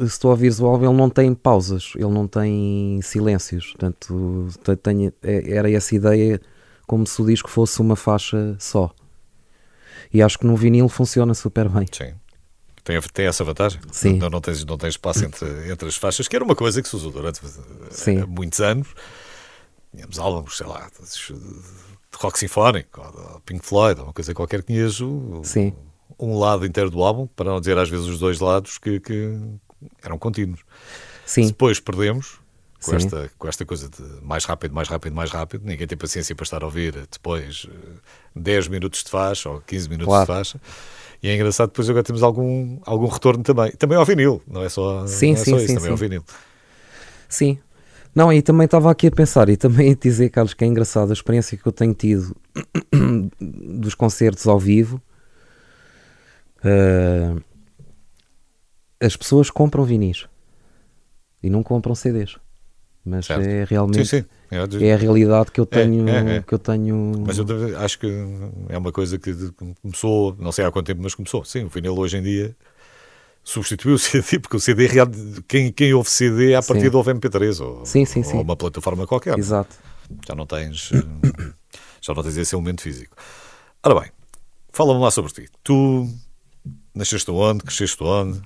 se 0.06 0.18
tu 0.18 0.28
ouvires 0.28 0.60
o 0.60 0.66
álbum, 0.66 0.86
ele 0.88 0.96
não 0.96 1.10
tem 1.10 1.34
pausas, 1.34 1.92
ele 1.96 2.08
não 2.10 2.26
tem 2.26 3.00
silêncios. 3.02 3.72
Portanto, 3.72 4.48
te- 4.64 4.76
tenho- 4.76 5.12
é- 5.22 5.50
era 5.52 5.70
essa 5.70 5.94
ideia 5.94 6.40
como 6.86 7.06
se 7.06 7.20
o 7.20 7.26
disco 7.26 7.50
fosse 7.50 7.80
uma 7.80 7.96
faixa 7.96 8.56
só. 8.58 8.90
E 10.12 10.22
acho 10.22 10.38
que 10.38 10.46
no 10.46 10.56
vinil 10.56 10.88
funciona 10.88 11.34
super 11.34 11.68
bem. 11.68 11.86
Sim. 11.90 12.12
Tem, 12.84 13.00
tem 13.12 13.26
essa 13.26 13.44
vantagem? 13.44 13.80
Sim. 13.92 14.18
Não, 14.18 14.28
não, 14.28 14.40
tens, 14.40 14.64
não 14.64 14.76
tens 14.76 14.94
espaço 14.94 15.24
entre, 15.24 15.70
entre 15.70 15.88
as 15.88 15.96
faixas, 15.96 16.26
que 16.26 16.34
era 16.34 16.44
uma 16.44 16.56
coisa 16.56 16.82
que 16.82 16.88
se 16.88 16.96
usou 16.96 17.12
durante 17.12 17.40
eh, 17.44 17.48
Sim. 17.90 18.24
muitos 18.26 18.60
anos. 18.60 18.88
Tínhamos 19.94 20.18
álbuns, 20.18 20.56
sei 20.56 20.66
lá, 20.66 20.88
de, 20.98 21.34
rock 22.16 22.38
sinfónico, 22.38 23.00
ou 23.00 23.40
Pink 23.40 23.64
Floyd, 23.64 24.00
ou 24.00 24.06
uma 24.06 24.12
coisa 24.12 24.32
qualquer, 24.34 24.62
que 24.62 24.72
tinhas 24.72 24.98
Sim. 25.44 25.74
um 26.18 26.38
lado 26.38 26.64
inteiro 26.64 26.90
do 26.90 27.02
álbum, 27.02 27.26
para 27.26 27.50
não 27.50 27.60
dizer 27.60 27.76
às 27.76 27.88
vezes 27.88 28.06
os 28.06 28.18
dois 28.18 28.40
lados, 28.40 28.78
que, 28.78 29.00
que 29.00 29.38
eram 30.02 30.18
contínuos. 30.18 30.60
Sim, 31.26 31.46
Depois 31.46 31.78
perdemos 31.78 32.40
com 32.82 32.90
Sim. 32.90 32.96
esta, 32.96 33.30
com 33.38 33.48
esta 33.48 33.64
coisa 33.64 33.88
de 33.88 34.02
mais 34.22 34.44
rápido, 34.44 34.74
mais 34.74 34.88
rápido, 34.88 35.14
mais 35.14 35.30
rápido. 35.30 35.64
Ninguém 35.64 35.86
tem 35.86 35.96
paciência 35.96 36.34
para 36.34 36.42
estar 36.44 36.62
a 36.62 36.66
ouvir 36.66 37.06
depois 37.10 37.66
eh, 37.70 37.98
10 38.34 38.68
minutos 38.68 39.04
de 39.04 39.10
faixa 39.10 39.48
ou 39.48 39.60
15 39.60 39.88
minutos 39.88 40.08
Claro. 40.08 40.26
de 40.26 40.32
faixa. 40.32 40.60
E 41.22 41.28
é 41.28 41.34
engraçado, 41.36 41.68
depois 41.68 41.88
agora 41.88 42.02
temos 42.02 42.22
algum, 42.22 42.80
algum 42.84 43.06
retorno 43.06 43.44
também. 43.44 43.70
Também 43.72 43.96
ao 43.96 44.04
vinil, 44.04 44.42
não 44.48 44.64
é 44.64 44.68
só, 44.68 45.06
Sim, 45.06 45.34
não 45.34 45.40
é 45.40 45.44
sim, 45.44 45.50
só 45.52 45.56
isso, 45.58 45.66
sim, 45.68 45.74
também 45.76 45.90
ao 45.92 45.96
sim. 45.96 46.04
vinil. 46.04 46.24
Sim. 47.28 47.58
Não, 48.14 48.32
e 48.32 48.42
também 48.42 48.66
estava 48.66 48.90
aqui 48.90 49.06
a 49.06 49.10
pensar, 49.10 49.48
e 49.48 49.56
também 49.56 49.92
a 49.92 49.94
dizer, 49.94 50.28
Carlos, 50.28 50.52
que 50.54 50.64
é 50.64 50.66
engraçado 50.66 51.10
a 51.10 51.14
experiência 51.14 51.56
que 51.56 51.66
eu 51.66 51.72
tenho 51.72 51.94
tido 51.94 52.36
dos 53.40 53.94
concertos 53.94 54.46
ao 54.46 54.58
vivo. 54.58 55.00
Ah, 56.64 57.36
as 59.00 59.16
pessoas 59.16 59.50
compram 59.50 59.84
vinis 59.84 60.28
e 61.42 61.50
não 61.50 61.62
compram 61.62 61.94
CDs, 61.94 62.36
mas 63.04 63.26
Certo. 63.26 63.42
é 63.42 63.66
Sim, 63.66 63.74
realmente 63.74 64.06
sim. 64.06 64.24
É, 64.50 64.86
é 64.86 64.92
a 64.92 64.96
realidade 64.96 65.50
que 65.50 65.58
eu 65.58 65.66
tenho. 65.66 66.08
é, 66.08 66.36
é. 66.36 66.42
Que 66.42 66.52
eu 66.52 66.58
tenho 66.58 67.14
Mas 67.26 67.38
eu 67.38 67.46
acho 67.78 67.98
que 67.98 68.06
é 68.68 68.78
uma 68.78 68.92
coisa 68.92 69.18
que 69.18 69.34
começou, 69.80 70.36
não 70.38 70.52
sei 70.52 70.64
há 70.64 70.70
quanto 70.70 70.86
tempo, 70.86 71.00
mas 71.02 71.14
começou. 71.14 71.44
Sim, 71.44 71.64
o 71.64 71.68
vinil 71.68 71.98
hoje 71.98 72.18
em 72.18 72.22
dia 72.22 72.54
substituiu 73.44 73.94
o 73.94 73.98
CD, 73.98 74.38
porque 74.38 74.56
o 74.56 74.60
CD, 74.60 74.86
real- 74.86 75.08
quem, 75.48 75.72
quem 75.72 75.92
ouve 75.94 76.08
CD, 76.10 76.54
à 76.54 76.62
Sim. 76.62 76.68
partida 76.74 76.96
ouve 76.96 77.12
MP3 77.12 77.60
ou, 77.64 77.84
Sim, 77.84 78.04
sim, 78.04 78.20
ou 78.20 78.24
sim. 78.24 78.38
uma 78.38 78.56
plataforma 78.56 79.06
qualquer. 79.06 79.38
Exato. 79.38 79.76
Já 80.26 80.34
não 80.34 80.46
tens 80.46 80.90
eh, 80.92 81.52
já 82.00 82.12
não 82.14 82.22
tens 82.22 82.36
esse 82.36 82.54
elemento 82.54 82.82
físico. 82.82 83.16
Ora 83.82 84.00
bem, 84.00 84.10
fala-me 84.72 85.00
lá 85.00 85.10
sobre 85.10 85.32
ti. 85.32 85.48
Tu 85.64 86.08
nasceste 86.94 87.30
onde? 87.30 87.62
Cresceste 87.64 88.02
onde? 88.04 88.40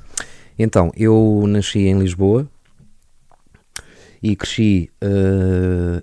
Então, 0.59 0.91
eu 0.97 1.45
nasci 1.47 1.81
em 1.81 1.99
Lisboa 1.99 2.49
e 4.23 4.35
cresci 4.35 4.91
eh, 5.01 6.03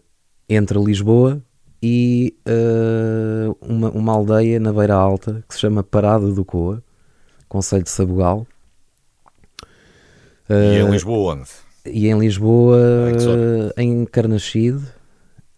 entre 0.50 0.78
Lisboa 0.80 1.42
e 1.82 2.36
eh, 2.46 3.48
uma, 3.62 3.90
uma 3.92 4.14
aldeia 4.14 4.60
na 4.60 4.72
Beira 4.72 4.94
Alta 4.96 5.44
que 5.48 5.56
se 5.56 5.62
chama 5.62 5.84
Parada 5.84 6.32
do 6.32 6.46
Coa, 6.46 6.84
Conselho 7.50 7.84
de 7.84 7.90
Sabugal. 7.90 8.46
E 10.54 10.80
em 10.80 10.90
Lisboa 10.92 11.34
onde? 11.36 11.50
e 11.86 12.08
em 12.08 12.18
Lisboa, 12.20 12.80
Ah, 13.76 13.82
em 13.82 14.06
Carnaxide, 14.06 14.82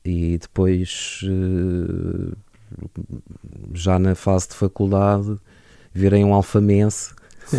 e 0.04 0.38
depois, 0.40 1.22
eh, 1.24 2.36
já 3.74 4.00
na 4.00 4.16
fase 4.16 4.50
de 4.50 4.56
faculdade, 4.56 5.38
virei 5.94 6.24
um 6.24 6.34
alfamense 6.34 7.14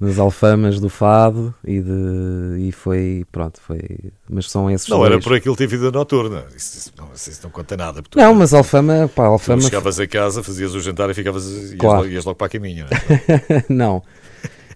nas 0.00 0.18
alfamas 0.18 0.80
do 0.80 0.88
fado 0.88 1.54
e, 1.64 1.80
de, 1.80 2.68
e 2.68 2.72
foi, 2.72 3.24
pronto, 3.30 3.60
foi, 3.60 3.80
mas 4.28 4.50
são 4.50 4.70
esses 4.70 4.88
não 4.88 4.98
dois. 4.98 5.12
era 5.12 5.20
por 5.20 5.34
aquilo 5.34 5.54
ter 5.56 5.66
vida 5.66 5.90
noturna. 5.90 6.44
Isso, 6.56 6.78
isso 6.78 6.92
não, 6.96 7.08
isso 7.12 7.40
não 7.42 7.50
conta 7.50 7.76
nada. 7.76 8.02
tu- 8.02 8.16
Não, 8.18 8.34
mas 8.34 8.54
alfama, 8.54 9.10
pá, 9.14 9.24
tu 9.24 9.32
alfama, 9.32 9.60
chegavas 9.62 10.00
a 10.00 10.06
casa, 10.06 10.42
fazias 10.42 10.74
o 10.74 10.80
jantar 10.80 11.10
e 11.10 11.14
ficavas 11.14 11.44
ias, 11.50 11.74
Claro. 11.74 11.98
logo, 12.02 12.08
ias 12.08 12.24
logo 12.24 12.36
para 12.36 12.46
a 12.46 12.50
caminho. 12.50 12.86
Não 12.86 13.16
é? 13.16 13.64
não. 13.68 14.02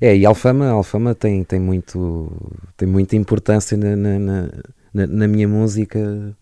É, 0.00 0.16
e 0.16 0.26
Alfama, 0.26 0.68
Alfama 0.68 1.14
tem, 1.14 1.44
tem, 1.44 1.60
muito, 1.60 2.30
tem 2.76 2.86
muita 2.88 3.16
importância 3.16 3.76
na, 3.76 3.96
na, 3.96 4.18
na, 4.18 5.06
na- 5.06 5.28
minha 5.28 5.48
música, 5.48 6.36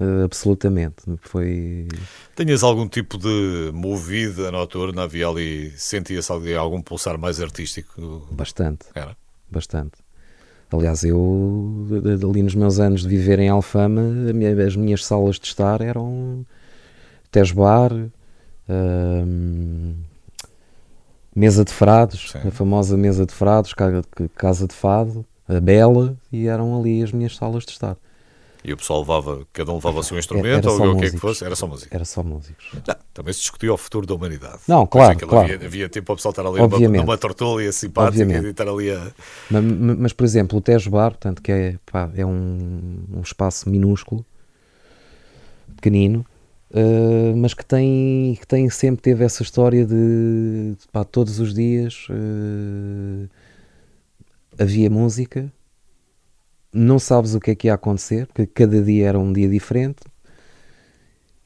eh, 0.00 0.24
absolutamente. 0.24 1.02
Foi. 1.22 1.88
Tinhas 2.36 2.62
algum 2.62 2.88
tipo 2.88 3.18
de 3.18 3.70
movida 3.72 4.50
noturna? 4.52 5.02
Havia 5.04 5.28
ali, 5.28 5.72
sentia-se 5.76 6.32
ali 6.32 6.54
algum 6.54 6.80
pulsar 6.82 7.18
mais 7.18 7.40
artístico? 7.40 8.26
Bastante, 8.30 8.86
Era? 8.94 9.16
bastante. 9.50 9.98
Aliás, 10.72 11.04
eu, 11.04 11.86
ali 12.28 12.42
nos 12.42 12.54
meus 12.54 12.80
anos 12.80 13.02
de 13.02 13.08
viver 13.08 13.38
em 13.38 13.48
Alfama, 13.48 14.02
as 14.66 14.76
minhas 14.76 15.04
salas 15.04 15.38
de 15.38 15.46
estar 15.46 15.80
eram 15.80 16.44
Tesbar, 17.30 17.92
hum, 18.68 19.94
Mesa 21.36 21.64
de 21.66 21.72
Frados, 21.72 22.30
Sim. 22.32 22.48
a 22.48 22.50
famosa 22.50 22.96
Mesa 22.96 23.26
de 23.26 23.32
Frados, 23.34 23.74
ca- 23.74 24.02
Casa 24.34 24.66
de 24.66 24.74
Fado, 24.74 25.22
a 25.46 25.60
Bela, 25.60 26.16
e 26.32 26.46
eram 26.48 26.80
ali 26.80 27.02
as 27.02 27.12
minhas 27.12 27.36
salas 27.36 27.64
de 27.64 27.72
estar. 27.72 27.94
E 28.64 28.72
o 28.72 28.76
pessoal 28.76 29.00
levava, 29.00 29.46
cada 29.52 29.70
um 29.70 29.74
levava 29.76 30.00
o 30.00 30.02
seu 30.02 30.18
instrumento 30.18 30.68
ou 30.68 30.74
o 30.74 30.78
que 30.78 30.82
é 30.82 30.88
que 30.88 30.94
músicos. 30.96 31.20
fosse? 31.20 31.44
Era 31.44 31.54
só 31.54 31.66
música. 31.68 31.94
Era 31.94 32.04
só 32.04 32.20
músicos. 32.22 32.66
Não, 32.88 32.96
também 33.14 33.32
se 33.32 33.40
discutia 33.40 33.72
o 33.72 33.76
futuro 33.76 34.06
da 34.08 34.14
humanidade. 34.14 34.58
Não, 34.66 34.84
claro, 34.86 35.16
claro. 35.18 35.52
Havia, 35.52 35.66
havia 35.66 35.88
tempo 35.88 36.06
para 36.06 36.12
o 36.14 36.16
pessoal 36.16 36.30
estar 36.30 36.44
ali 36.46 36.58
Obviamente. 36.60 37.02
numa 37.02 37.16
tortolha 37.16 37.70
simpática 37.70 38.22
Obviamente. 38.22 38.46
e 38.46 38.50
estar 38.50 38.66
ali 38.68 38.90
a. 38.90 39.12
Ma- 39.50 39.62
ma- 39.62 39.94
Mas, 40.00 40.12
por 40.12 40.24
exemplo, 40.24 40.58
o 40.58 40.60
Tejo 40.60 40.90
Bar, 40.90 41.10
portanto, 41.12 41.40
que 41.42 41.52
é, 41.52 41.76
pá, 41.92 42.10
é 42.16 42.26
um, 42.26 43.04
um 43.14 43.20
espaço 43.20 43.68
minúsculo, 43.70 44.24
pequenino, 45.76 46.26
eh, 46.72 47.32
mas 47.36 47.54
que 47.54 47.64
tem, 47.64 48.36
que 48.40 48.46
tem 48.46 48.68
sempre 48.70 49.02
teve 49.02 49.24
essa 49.24 49.42
história 49.42 49.86
de 49.86 50.74
pá, 50.92 51.04
todos 51.04 51.38
os 51.40 51.54
dias 51.54 52.06
eh, 52.10 53.28
havia 54.58 54.90
música, 54.90 55.52
não 56.72 56.98
sabes 56.98 57.34
o 57.34 57.40
que 57.40 57.50
é 57.52 57.54
que 57.54 57.68
ia 57.68 57.74
acontecer, 57.74 58.26
porque 58.26 58.46
cada 58.46 58.82
dia 58.82 59.08
era 59.08 59.18
um 59.18 59.32
dia 59.32 59.48
diferente, 59.48 60.00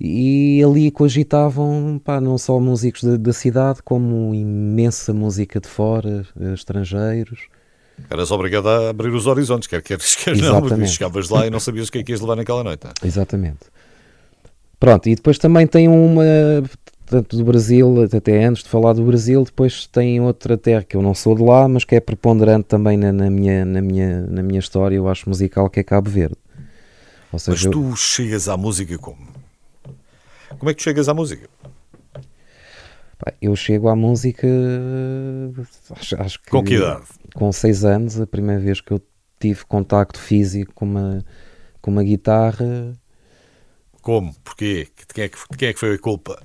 E 0.03 0.63
ali 0.65 0.91
cogitavam 0.91 2.01
pá, 2.03 2.21
não 2.21 2.39
só 2.39 2.59
músicos 2.59 3.03
da, 3.05 3.17
da 3.17 3.33
cidade, 3.35 3.83
como 3.83 4.35
imensa 4.35 5.13
música 5.13 5.61
de 5.61 5.69
fora, 5.69 6.27
eh, 6.41 6.55
estrangeiros. 6.55 7.49
Eras 8.09 8.31
obrigado 8.31 8.67
a 8.69 8.89
abrir 8.91 9.11
os 9.11 9.27
horizontes, 9.27 9.69
quer 9.69 9.83
queres, 9.83 10.15
quer 10.17 10.37
não, 10.39 10.63
porque 10.63 10.87
chegavas 10.87 11.29
lá 11.29 11.47
e 11.47 11.51
não 11.51 11.61
sabias 11.61 11.89
o 11.89 11.93
que 11.93 11.99
é 11.99 12.03
que 12.03 12.13
ias 12.13 12.21
levar 12.21 12.37
naquela 12.37 12.65
noite. 12.65 12.87
Exatamente. 13.05 13.67
Pronto, 14.81 15.09
e 15.09 15.14
depois 15.14 15.38
também 15.38 15.66
tem 15.66 15.87
uma, 15.88 16.25
tanto 17.05 17.37
do 17.37 17.45
Brasil, 17.45 18.03
até 18.05 18.45
antes 18.45 18.62
de 18.62 18.69
falar 18.71 18.95
do 18.95 19.05
Brasil, 19.05 19.45
depois 19.45 19.87
tem 19.87 20.21
outra 20.23 20.57
terra 20.57 20.83
que 20.83 20.97
eu 20.97 21.03
não 21.03 21.14
sou 21.14 21.35
de 21.35 21.43
lá, 21.43 21.69
mas 21.69 21.85
que 21.85 21.95
é 21.97 22.01
preponderante 22.01 22.64
também 22.66 22.97
na, 22.97 23.12
na 23.12 23.29
minha, 23.29 23.64
na, 23.64 23.83
minha, 23.83 24.23
na 24.23 24.43
minha 24.43 24.59
história, 24.59 24.97
eu 24.97 25.07
acho 25.07 25.29
musical, 25.29 25.69
que 25.69 25.81
é 25.81 25.83
Cabo 25.85 26.09
Verde. 26.09 26.37
Ou 27.31 27.33
Mas 27.33 27.43
seja, 27.43 27.69
eu- 27.69 27.73
tu 27.73 27.95
chegas 27.95 28.49
à 28.49 28.57
música 28.57 28.97
como? 28.97 29.29
Como 30.59 30.71
é 30.71 30.75
que 30.75 30.81
tu 30.81 30.85
chegas 30.85 31.09
à 31.09 31.14
música? 31.14 31.49
eu 33.40 33.55
chego 33.55 33.88
à 33.88 33.95
música, 33.95 34.49
acho, 35.90 36.21
acho 36.23 36.43
que 36.43 36.51
Com 36.51 36.64
que 36.64 36.75
idade? 36.77 37.03
com 37.35 37.53
6 37.53 37.85
anos, 37.85 38.21
a 38.21 38.27
primeira 38.27 38.61
vez 38.61 38.81
que 38.81 38.93
eu 38.93 39.01
tive 39.38 39.64
contacto 39.66 40.19
físico 40.19 40.73
com 40.75 40.85
uma, 40.87 41.25
com 41.81 41.90
uma 41.90 42.03
guitarra, 42.03 42.93
Como? 44.01 44.35
Porquê? 44.43 44.89
De 44.97 45.15
quem 45.15 45.25
é 45.25 45.29
que, 45.29 45.39
quem 45.57 45.69
é 45.69 45.73
que 45.73 45.79
foi 45.79 45.95
a 45.95 45.99
culpa? 45.99 46.43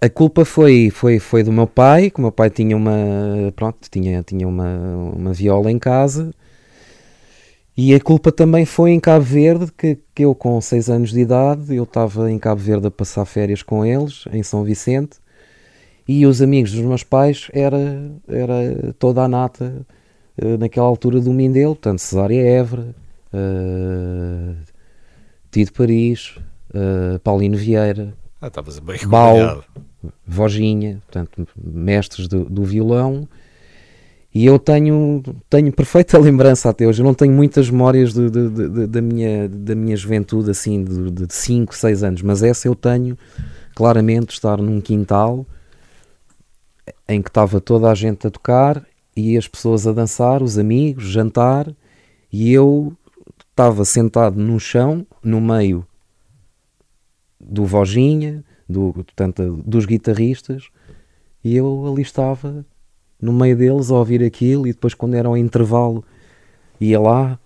A 0.00 0.08
culpa 0.08 0.44
foi, 0.44 0.90
foi, 0.90 1.18
foi 1.18 1.42
do 1.44 1.52
meu 1.52 1.66
pai, 1.66 2.10
que 2.10 2.18
o 2.18 2.22
meu 2.22 2.32
pai 2.32 2.50
tinha 2.50 2.76
uma, 2.76 2.92
pronto, 3.54 3.78
tinha, 3.90 4.22
tinha 4.22 4.48
uma, 4.48 4.96
uma 5.14 5.32
viola 5.32 5.70
em 5.70 5.78
casa. 5.78 6.32
E 7.76 7.94
a 7.94 8.00
culpa 8.00 8.30
também 8.32 8.66
foi 8.66 8.90
em 8.90 9.00
Cabo 9.00 9.24
Verde, 9.24 9.72
que, 9.72 9.98
que 10.14 10.24
eu 10.24 10.34
com 10.34 10.60
6 10.60 10.90
anos 10.90 11.10
de 11.12 11.20
idade, 11.20 11.74
eu 11.74 11.84
estava 11.84 12.30
em 12.30 12.38
Cabo 12.38 12.60
Verde 12.60 12.88
a 12.88 12.90
passar 12.90 13.24
férias 13.24 13.62
com 13.62 13.86
eles, 13.86 14.24
em 14.32 14.42
São 14.42 14.64
Vicente, 14.64 15.18
e 16.06 16.26
os 16.26 16.42
amigos 16.42 16.72
dos 16.72 16.82
meus 16.82 17.04
pais 17.04 17.48
era, 17.52 18.10
era 18.28 18.92
toda 18.98 19.22
a 19.22 19.28
nata 19.28 19.86
eh, 20.36 20.56
naquela 20.56 20.86
altura 20.86 21.20
do 21.20 21.32
Mindelo, 21.32 21.74
portanto 21.74 22.00
Cesária 22.00 22.40
Évora, 22.40 22.94
uh, 23.32 24.56
Tito 25.50 25.72
Paris, 25.72 26.36
eh, 26.74 27.18
Paulino 27.22 27.56
Vieira, 27.56 28.14
Ah, 28.40 28.50
bem 28.82 28.98
Bau. 29.06 29.64
Voginha, 30.26 31.00
portanto, 31.06 31.46
mestres 31.56 32.26
do, 32.26 32.44
do 32.44 32.64
violão. 32.64 33.28
E 34.34 34.46
eu 34.46 34.58
tenho, 34.58 35.22
tenho 35.48 35.70
perfeita 35.72 36.16
lembrança 36.18 36.70
até 36.70 36.86
hoje. 36.86 37.02
Eu 37.02 37.04
não 37.06 37.14
tenho 37.14 37.32
muitas 37.32 37.68
memórias 37.70 38.12
de- 38.12 38.30
de- 38.30 38.48
de- 38.48 38.86
da, 38.86 39.00
minha, 39.02 39.48
da 39.48 39.74
minha 39.74 39.96
juventude, 39.96 40.50
assim, 40.50 40.82
de 40.84 41.32
5, 41.32 41.74
6 41.76 42.02
anos, 42.02 42.22
mas 42.22 42.42
essa 42.42 42.66
eu 42.66 42.74
tenho 42.74 43.16
claramente 43.74 44.26
de 44.28 44.32
estar 44.32 44.56
num 44.58 44.80
quintal 44.80 45.46
em 47.08 47.20
que 47.22 47.28
estava 47.28 47.60
toda 47.60 47.90
a 47.90 47.94
gente 47.94 48.26
a 48.26 48.30
tocar 48.30 48.82
e 49.14 49.36
as 49.36 49.46
pessoas 49.46 49.86
a 49.86 49.92
dançar, 49.92 50.42
os 50.42 50.58
amigos, 50.58 51.04
jantar, 51.04 51.70
e 52.32 52.52
eu 52.52 52.92
estava 53.50 53.84
sentado 53.84 54.40
no 54.40 54.58
chão, 54.58 55.06
no 55.22 55.40
meio 55.40 55.86
do 57.42 57.64
Voginha, 57.64 58.44
do, 58.68 58.92
portanto, 58.92 59.62
dos 59.66 59.84
guitarristas, 59.84 60.68
e 61.44 61.56
eu 61.56 61.84
ali 61.90 62.02
estava 62.02 62.64
no 63.20 63.32
meio 63.32 63.56
deles 63.56 63.90
a 63.90 63.94
ouvir 63.96 64.22
aquilo, 64.22 64.66
e 64.66 64.72
depois 64.72 64.94
quando 64.94 65.14
era 65.14 65.28
o 65.28 65.36
intervalo 65.36 66.04
ia 66.80 66.98
lá, 67.00 67.38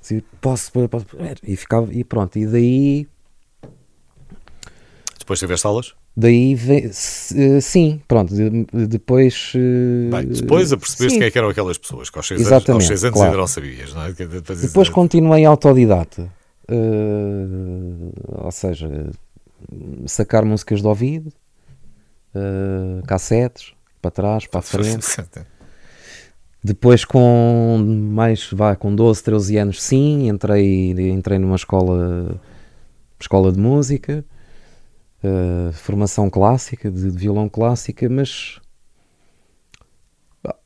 dizia, 0.00 0.22
posso, 0.40 0.70
posso, 0.88 1.06
e 1.46 1.56
ficava, 1.56 1.92
e 1.92 2.02
pronto, 2.04 2.38
e 2.38 2.46
daí 2.46 3.06
Depois 5.18 5.38
tiveste 5.38 5.66
aulas? 5.66 5.94
Daí, 6.14 6.54
ve- 6.54 6.90
se- 6.92 7.38
eh, 7.56 7.60
sim, 7.60 8.02
pronto, 8.06 8.34
de- 8.34 8.66
depois... 8.86 9.52
eh, 9.54 10.10
Bem, 10.10 10.26
depois 10.26 10.70
a 10.72 10.76
percebeste 10.76 11.12
sim, 11.14 11.18
quem 11.20 11.28
é 11.28 11.30
que 11.30 11.38
eram 11.38 11.48
aquelas 11.48 11.78
pessoas, 11.78 12.10
que 12.10 12.18
aos 12.18 12.26
6 12.26 12.52
anos, 12.52 12.68
aos 12.68 12.86
seis 12.86 13.02
anos 13.04 13.14
claro. 13.14 13.30
ainda 13.30 13.40
não 13.40 13.46
sabias, 13.46 13.94
não 13.94 14.02
é? 14.02 14.12
Depois, 14.12 14.60
Depois 14.60 14.88
continuei 14.90 15.44
autodidata, 15.46 16.30
eh, 16.68 16.74
ou 18.44 18.50
seja, 18.50 19.10
sacar 20.06 20.44
músicas 20.44 20.80
de 20.80 20.86
ouvido, 20.86 21.32
eh, 22.34 23.02
cassetes, 23.06 23.74
para 24.00 24.10
trás, 24.10 24.46
para 24.46 24.60
a 24.60 24.62
frente. 24.62 25.06
Depois 26.64 27.04
com 27.04 27.78
mais, 28.12 28.48
vá, 28.52 28.76
com 28.76 28.94
12, 28.94 29.22
13 29.22 29.56
anos 29.58 29.82
sim, 29.82 30.28
entrei, 30.28 30.92
entrei 31.10 31.38
numa 31.38 31.56
escola, 31.56 32.40
escola 33.18 33.50
de 33.50 33.58
música, 33.58 34.24
eh, 35.22 35.72
formação 35.72 36.30
clássica, 36.30 36.90
de, 36.90 37.10
de 37.10 37.18
violão 37.18 37.48
clássica, 37.48 38.08
mas 38.08 38.60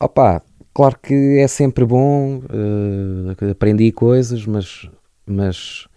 opá, 0.01 0.43
claro 0.75 0.99
que 1.03 1.39
é 1.39 1.49
sempre 1.49 1.85
bom, 1.85 2.43
eh, 3.41 3.51
aprendi 3.51 3.91
coisas, 3.91 4.47
mas, 4.47 4.89
mas 5.27 5.89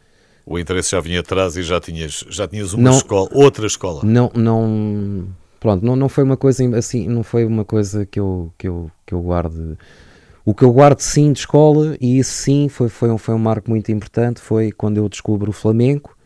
O 0.50 0.58
interesse 0.58 0.90
já 0.92 1.00
vinha 1.00 1.20
atrás 1.20 1.56
e 1.56 1.62
já 1.62 1.80
tinhas, 1.80 2.26
já 2.28 2.48
tinhas 2.48 2.74
uma 2.74 2.90
Não. 2.90 2.98
escola, 2.98 3.30
outra 3.32 3.68
escola. 3.68 4.02
não, 4.04 4.32
não, 4.34 5.28
pronto, 5.60 5.86
não, 5.86 5.96
não 5.96 6.10
foi 6.10 6.24
uma 6.24 6.36
coisa 6.36 6.76
assim, 6.76 7.08
não 7.08 7.22
foi 7.22 7.46
uma 7.46 7.64
coisa 7.64 8.04
que 8.04 8.20
eu, 8.20 8.52
que 8.58 8.68
eu, 8.68 8.90
que 9.06 9.14
eu 9.14 9.22
guarde. 9.22 9.78
O 10.44 10.56
que 10.56 10.64
eu 10.64 10.74
guardo 10.74 11.02
sim 11.02 11.32
de 11.32 11.42
escola, 11.42 11.96
e 12.02 12.18
isso 12.18 12.32
sim 12.32 12.68
foi, 12.68 12.90
foi, 12.90 13.12
um, 13.12 13.18
foi 13.20 13.36
um 13.36 13.38
marco 13.38 13.70
muito 13.70 13.92
importante, 13.92 14.42
foi 14.42 14.72
quando 14.72 14.98
eu 14.98 15.08
descubro 15.08 15.52
o 15.52 15.54
flamenco 15.54 16.18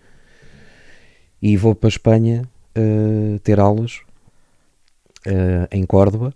e 1.42 1.58
vou 1.58 1.76
para 1.76 1.88
a 1.88 1.90
Espanha 1.90 2.44
eh, 2.74 3.40
ter 3.44 3.60
aulas 3.60 4.00
eh, 5.26 5.68
em 5.70 5.86
Córdoba 5.86 6.34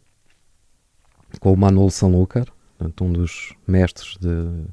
com 1.39 1.53
o 1.53 1.57
Manuel 1.57 1.89
Sanlúcar, 1.89 2.47
um 3.01 3.13
dos 3.13 3.53
mestres 3.65 4.17
de, 4.19 4.65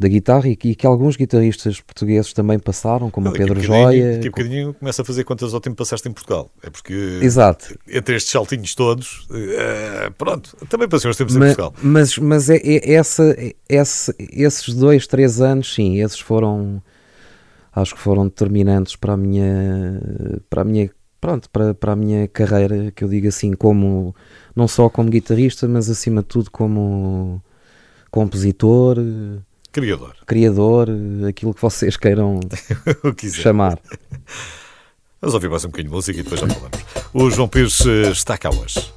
da 0.00 0.08
guitarra 0.08 0.48
e 0.48 0.56
que, 0.56 0.70
e 0.70 0.74
que 0.74 0.86
alguns 0.86 1.14
guitarristas 1.14 1.78
portugueses 1.78 2.32
também 2.32 2.58
passaram, 2.58 3.10
como 3.10 3.28
o 3.28 3.32
Pedro 3.34 3.60
Joia. 3.60 4.14
Daqui 4.14 4.28
a 4.28 4.30
bocadinho 4.30 4.72
começa 4.72 5.02
a 5.02 5.04
fazer 5.04 5.24
quantas 5.24 5.52
ao 5.52 5.60
tempo 5.60 5.76
passaste 5.76 6.08
em 6.08 6.12
Portugal. 6.12 6.50
É 6.62 6.70
porque 6.70 6.94
Exato. 7.22 7.78
entre 7.86 8.16
estes 8.16 8.32
saltinhos 8.32 8.74
todos, 8.74 9.28
eh, 9.30 10.10
pronto, 10.16 10.56
também 10.70 10.88
passei 10.88 11.10
uns 11.10 11.18
tempos 11.18 11.36
em 11.36 11.38
Ma- 11.38 11.44
Portugal. 11.48 11.74
Mas, 11.82 12.16
mas 12.16 12.48
é, 12.48 12.56
é- 12.56 12.94
essa, 12.94 13.36
esse- 13.68 14.14
esses 14.32 14.72
dois, 14.74 15.06
três 15.06 15.38
anos, 15.42 15.74
sim, 15.74 16.00
esses 16.00 16.18
foram, 16.18 16.82
acho 17.70 17.94
que 17.94 18.00
foram 18.00 18.24
determinantes 18.24 18.96
para 18.96 19.12
a 19.12 19.16
minha, 19.18 20.00
para 20.48 20.62
a 20.62 20.64
minha, 20.64 20.90
pronto, 21.20 21.50
para, 21.50 21.74
para 21.74 21.92
a 21.92 21.96
minha 21.96 22.26
carreira, 22.26 22.90
que 22.90 23.04
eu 23.04 23.08
digo 23.08 23.28
assim, 23.28 23.52
como, 23.52 24.14
não 24.56 24.66
só 24.66 24.88
como 24.88 25.10
guitarrista, 25.10 25.68
mas 25.68 25.90
acima 25.90 26.22
de 26.22 26.28
tudo 26.28 26.50
como 26.50 27.42
compositor, 28.10 28.96
Criador, 29.72 30.16
criador, 30.26 30.88
aquilo 31.28 31.54
que 31.54 31.62
vocês 31.62 31.96
queiram 31.96 32.40
que 33.16 33.30
chamar. 33.30 33.78
Vamos 35.20 35.34
ouvir 35.34 35.48
mais 35.48 35.64
um 35.64 35.68
bocadinho 35.68 35.90
de 35.90 35.94
música 35.94 36.18
e 36.18 36.22
depois 36.22 36.40
já 36.40 36.48
falamos. 36.48 36.80
O 37.14 37.30
João 37.30 37.46
Pires 37.46 37.80
eh, 37.86 38.10
está 38.10 38.36
cá 38.36 38.50
hoje. 38.50 38.92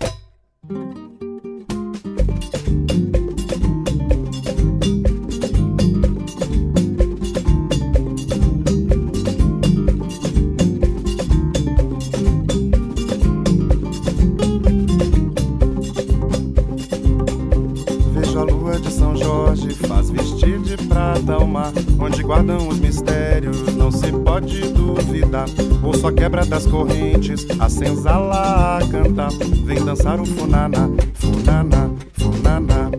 Prata 21.23 21.43
o 21.43 21.47
mar, 21.47 21.71
onde 21.99 22.21
guardam 22.21 22.67
os 22.67 22.79
mistérios, 22.79 23.61
não 23.75 23.91
se 23.91 24.11
pode 24.11 24.61
duvidar. 24.73 25.45
Ouço 25.81 26.07
a 26.07 26.11
quebra 26.11 26.45
das 26.45 26.65
correntes, 26.67 27.45
a 27.59 27.69
senzala 27.69 28.77
a 28.77 28.87
cantar, 28.87 29.31
vem 29.63 29.83
dançar 29.83 30.19
o 30.19 30.25
funaná, 30.25 30.89
funaná, 31.15 31.89
funaná. 32.17 32.91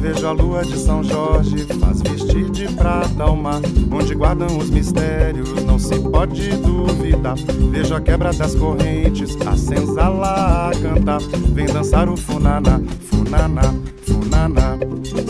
Vejo 0.00 0.26
a 0.26 0.32
lua 0.32 0.64
de 0.64 0.78
São 0.78 1.02
Jorge, 1.02 1.66
faz 1.80 2.00
vestir 2.00 2.50
de 2.50 2.68
prata 2.68 3.26
o 3.26 3.36
mar, 3.36 3.60
onde 3.90 4.14
guardam 4.14 4.56
os 4.58 4.70
mistérios, 4.70 5.52
não 5.64 5.78
se 5.78 5.98
pode 5.98 6.48
duvidar. 6.56 7.36
Vejo 7.70 7.94
a 7.94 8.00
quebra 8.00 8.32
das 8.32 8.54
correntes, 8.54 9.36
a 9.46 9.56
senzala 9.56 10.68
a 10.68 10.70
cantar, 10.70 11.20
vem 11.52 11.66
dançar 11.66 12.08
o 12.08 12.16
funaná, 12.16 12.80
funaná, 13.02 13.74
funaná. 14.02 14.78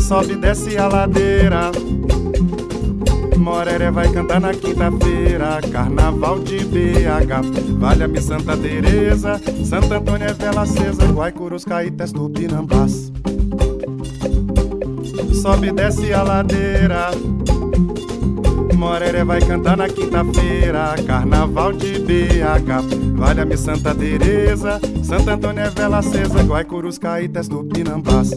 Sobe 0.00 0.34
e 0.34 0.36
desce 0.36 0.76
a 0.76 0.86
ladeira. 0.86 1.72
Moreré 3.46 3.92
vai 3.92 4.10
cantar 4.12 4.40
na 4.40 4.52
quinta-feira, 4.52 5.60
carnaval 5.70 6.40
de 6.40 6.64
BH. 6.64 7.78
Valha-me 7.78 8.20
Santa 8.20 8.56
Teresa, 8.56 9.40
Santa 9.64 9.98
Antônia 9.98 10.24
é 10.26 10.34
vela 10.34 10.62
acesa, 10.62 11.06
Guaicurus, 11.06 11.64
Caetés, 11.64 12.10
Tupinambás. 12.10 13.12
Sobe 15.40 15.68
e 15.68 15.72
desce 15.72 16.12
a 16.12 16.24
ladeira. 16.24 17.12
Moreré 18.74 19.22
vai 19.22 19.40
cantar 19.40 19.76
na 19.76 19.88
quinta-feira, 19.88 20.96
carnaval 21.06 21.72
de 21.72 22.00
BH. 22.00 23.14
Valha-me 23.14 23.56
Santa 23.56 23.94
Teresa, 23.94 24.80
Santa 25.04 25.34
Antônia 25.34 25.62
é 25.62 25.70
vela 25.70 25.98
acesa, 25.98 26.42
Guaicurus, 26.42 26.98
Caítas, 26.98 27.46
Tupinambás. 27.46 28.32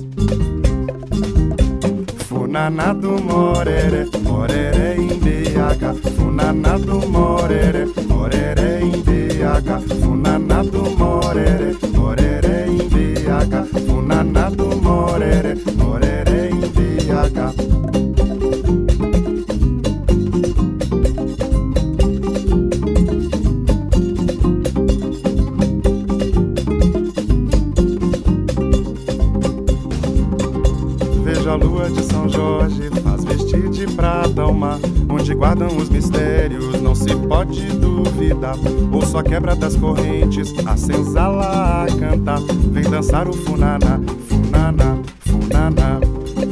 Funaná 2.50 2.94
do 2.94 3.12
Moreré, 3.22 4.08
Moreré 4.24 4.96
em 4.96 5.20
BH. 5.20 6.02
Funaná 6.18 6.80
do 6.80 7.00
Moreré, 7.08 7.86
Moreré 8.08 8.80
em 8.82 9.04
BH. 9.04 10.02
Funaná 10.02 10.64
do 10.64 10.82
Moreré, 10.98 11.76
Moreré 11.94 12.66
em 12.66 12.90
BH. 12.90 13.79
Guardam 35.40 35.78
os 35.78 35.90
mistérios, 35.90 36.82
não 36.82 36.94
se 36.94 37.16
pode 37.16 37.66
duvidar. 37.78 38.58
Ouço 38.92 39.18
a 39.18 39.24
quebra 39.24 39.56
das 39.56 39.74
correntes, 39.74 40.54
a 40.66 40.76
senzala 40.76 41.86
a 41.86 41.88
cantar, 41.88 42.42
vem 42.74 42.84
dançar 42.84 43.26
o 43.26 43.32
funaná, 43.32 44.02
funaná, 44.28 44.98
funaná. 45.22 46.00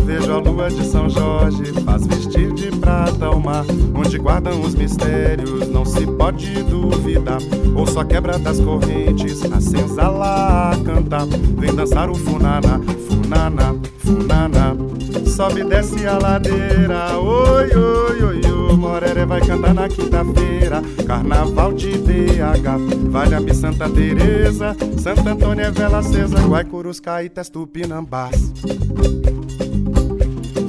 Vejo 0.05 0.31
a 0.31 0.37
lua 0.37 0.69
de 0.69 0.85
São 0.85 1.09
Jorge, 1.09 1.73
faz 1.83 2.07
vestir 2.07 2.53
de 2.53 2.71
prata 2.77 3.29
o 3.29 3.41
mar, 3.41 3.65
onde 3.93 4.17
guardam 4.17 4.61
os 4.61 4.73
mistérios, 4.73 5.67
não 5.67 5.83
se 5.83 6.07
pode 6.07 6.63
duvidar. 6.63 7.39
Ouço 7.75 7.99
a 7.99 8.05
quebra 8.05 8.39
das 8.39 8.57
correntes, 8.61 9.43
a 9.51 9.59
senzala 9.59 10.71
a 10.71 10.77
cantar, 10.77 11.25
vem 11.57 11.75
dançar 11.75 12.09
o 12.09 12.15
funaná, 12.15 12.79
funaná, 13.09 13.75
funaná. 13.97 14.77
Sobe 15.25 15.59
e 15.59 15.63
desce 15.65 16.07
a 16.07 16.17
ladeira, 16.17 17.17
oi, 17.17 17.69
oi, 17.75 18.23
oi, 18.23 18.41
oi. 18.45 18.56
Moreré 18.87 19.25
vai 19.25 19.41
cantar 19.41 19.73
na 19.73 19.89
quinta-feira, 19.89 20.81
carnaval 21.05 21.73
de 21.73 21.97
BH. 21.97 23.09
Valha-me 23.11 23.53
Santa 23.53 23.89
Teresa, 23.89 24.75
Santa 24.97 25.31
Antônia 25.31 25.63
é 25.63 25.71
vela 25.71 25.97
acesa, 25.97 26.39
Guaicurus, 26.39 27.01
Caítas, 27.01 27.49
Tupinambás. 27.49 28.53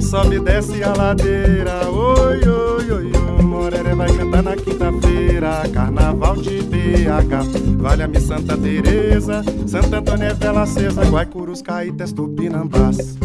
Sobe 0.01 0.35
e 0.35 0.39
desce 0.39 0.83
a 0.83 0.93
ladeira, 0.93 1.89
oi, 1.89 2.41
oi, 2.45 2.91
oi, 2.91 3.11
oi. 3.11 3.41
Moreré 3.41 3.95
vai 3.95 4.13
cantar 4.13 4.43
na 4.43 4.55
quinta-feira, 4.57 5.63
carnaval 5.73 6.35
de 6.35 6.61
BH. 6.61 7.77
Valha-me 7.77 8.19
Santa 8.19 8.57
Teresa, 8.57 9.43
Santa 9.65 9.99
Antônia 9.99 10.25
é 10.25 10.33
vela 10.33 10.63
acesa, 10.63 11.05
Guaicurus, 11.05 11.61
Caítas, 11.61 12.11
Tupinambás. 12.11 13.17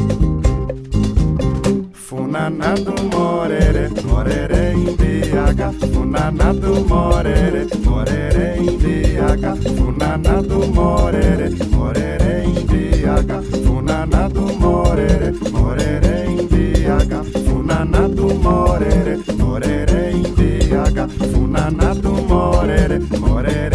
Funaná 2.35 2.75
do 2.75 3.17
Moreré, 3.17 3.91
Moreré 4.03 4.73
em 4.73 4.97
BH. 4.97 5.87
Funaná 5.95 6.53
do 6.53 6.85
Moreré, 6.85 7.65
Moreré 7.87 8.57
em 8.59 8.77
BH. 8.77 9.77
Funaná 9.79 10.43
do 10.43 10.67
Moreré, 10.67 11.51
Moreré 11.71 12.43
em 12.43 12.67
BH. 12.67 13.65
Funaná 13.65 14.29
do 14.29 14.53
Moreré, 14.59 15.33
Moreré 15.53 16.27
em 16.27 16.49
BH. 16.49 17.23
Funaná 17.47 18.09
do 18.09 18.35
Moreré, 18.35 19.17
Moreré 19.39 20.11
em 20.11 20.23
BH. 20.35 21.07
Funaná 21.33 21.95
do 21.95 22.11
Moreré, 22.15 22.99
Moreré 23.21 23.74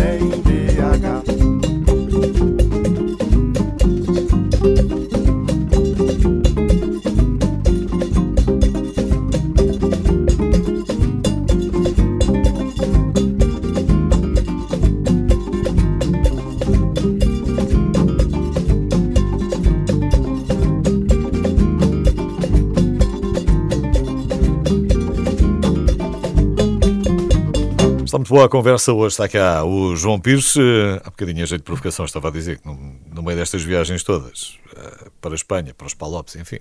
Está 28.09 28.17
muito 28.17 28.33
boa 28.33 28.47
a 28.47 28.49
conversa 28.49 28.91
hoje. 28.91 29.13
Está 29.13 29.29
cá 29.29 29.63
o 29.63 29.95
João 29.95 30.19
Pires. 30.19 30.55
Eh, 30.57 30.99
Há 31.05 31.11
bocadinho 31.11 31.43
a 31.43 31.45
jeito 31.45 31.61
de 31.61 31.65
provocação 31.65 32.05
estava 32.05 32.29
a 32.29 32.31
dizer 32.31 32.57
que 32.57 32.65
no, 32.65 32.73
no 33.13 33.21
meio 33.21 33.37
destas 33.37 33.61
viagens 33.61 34.01
todas, 34.01 34.57
eh, 34.75 35.09
para 35.21 35.29
a 35.29 35.35
Espanha, 35.35 35.75
para 35.75 35.85
os 35.85 35.93
Palopes, 35.93 36.35
enfim, 36.35 36.57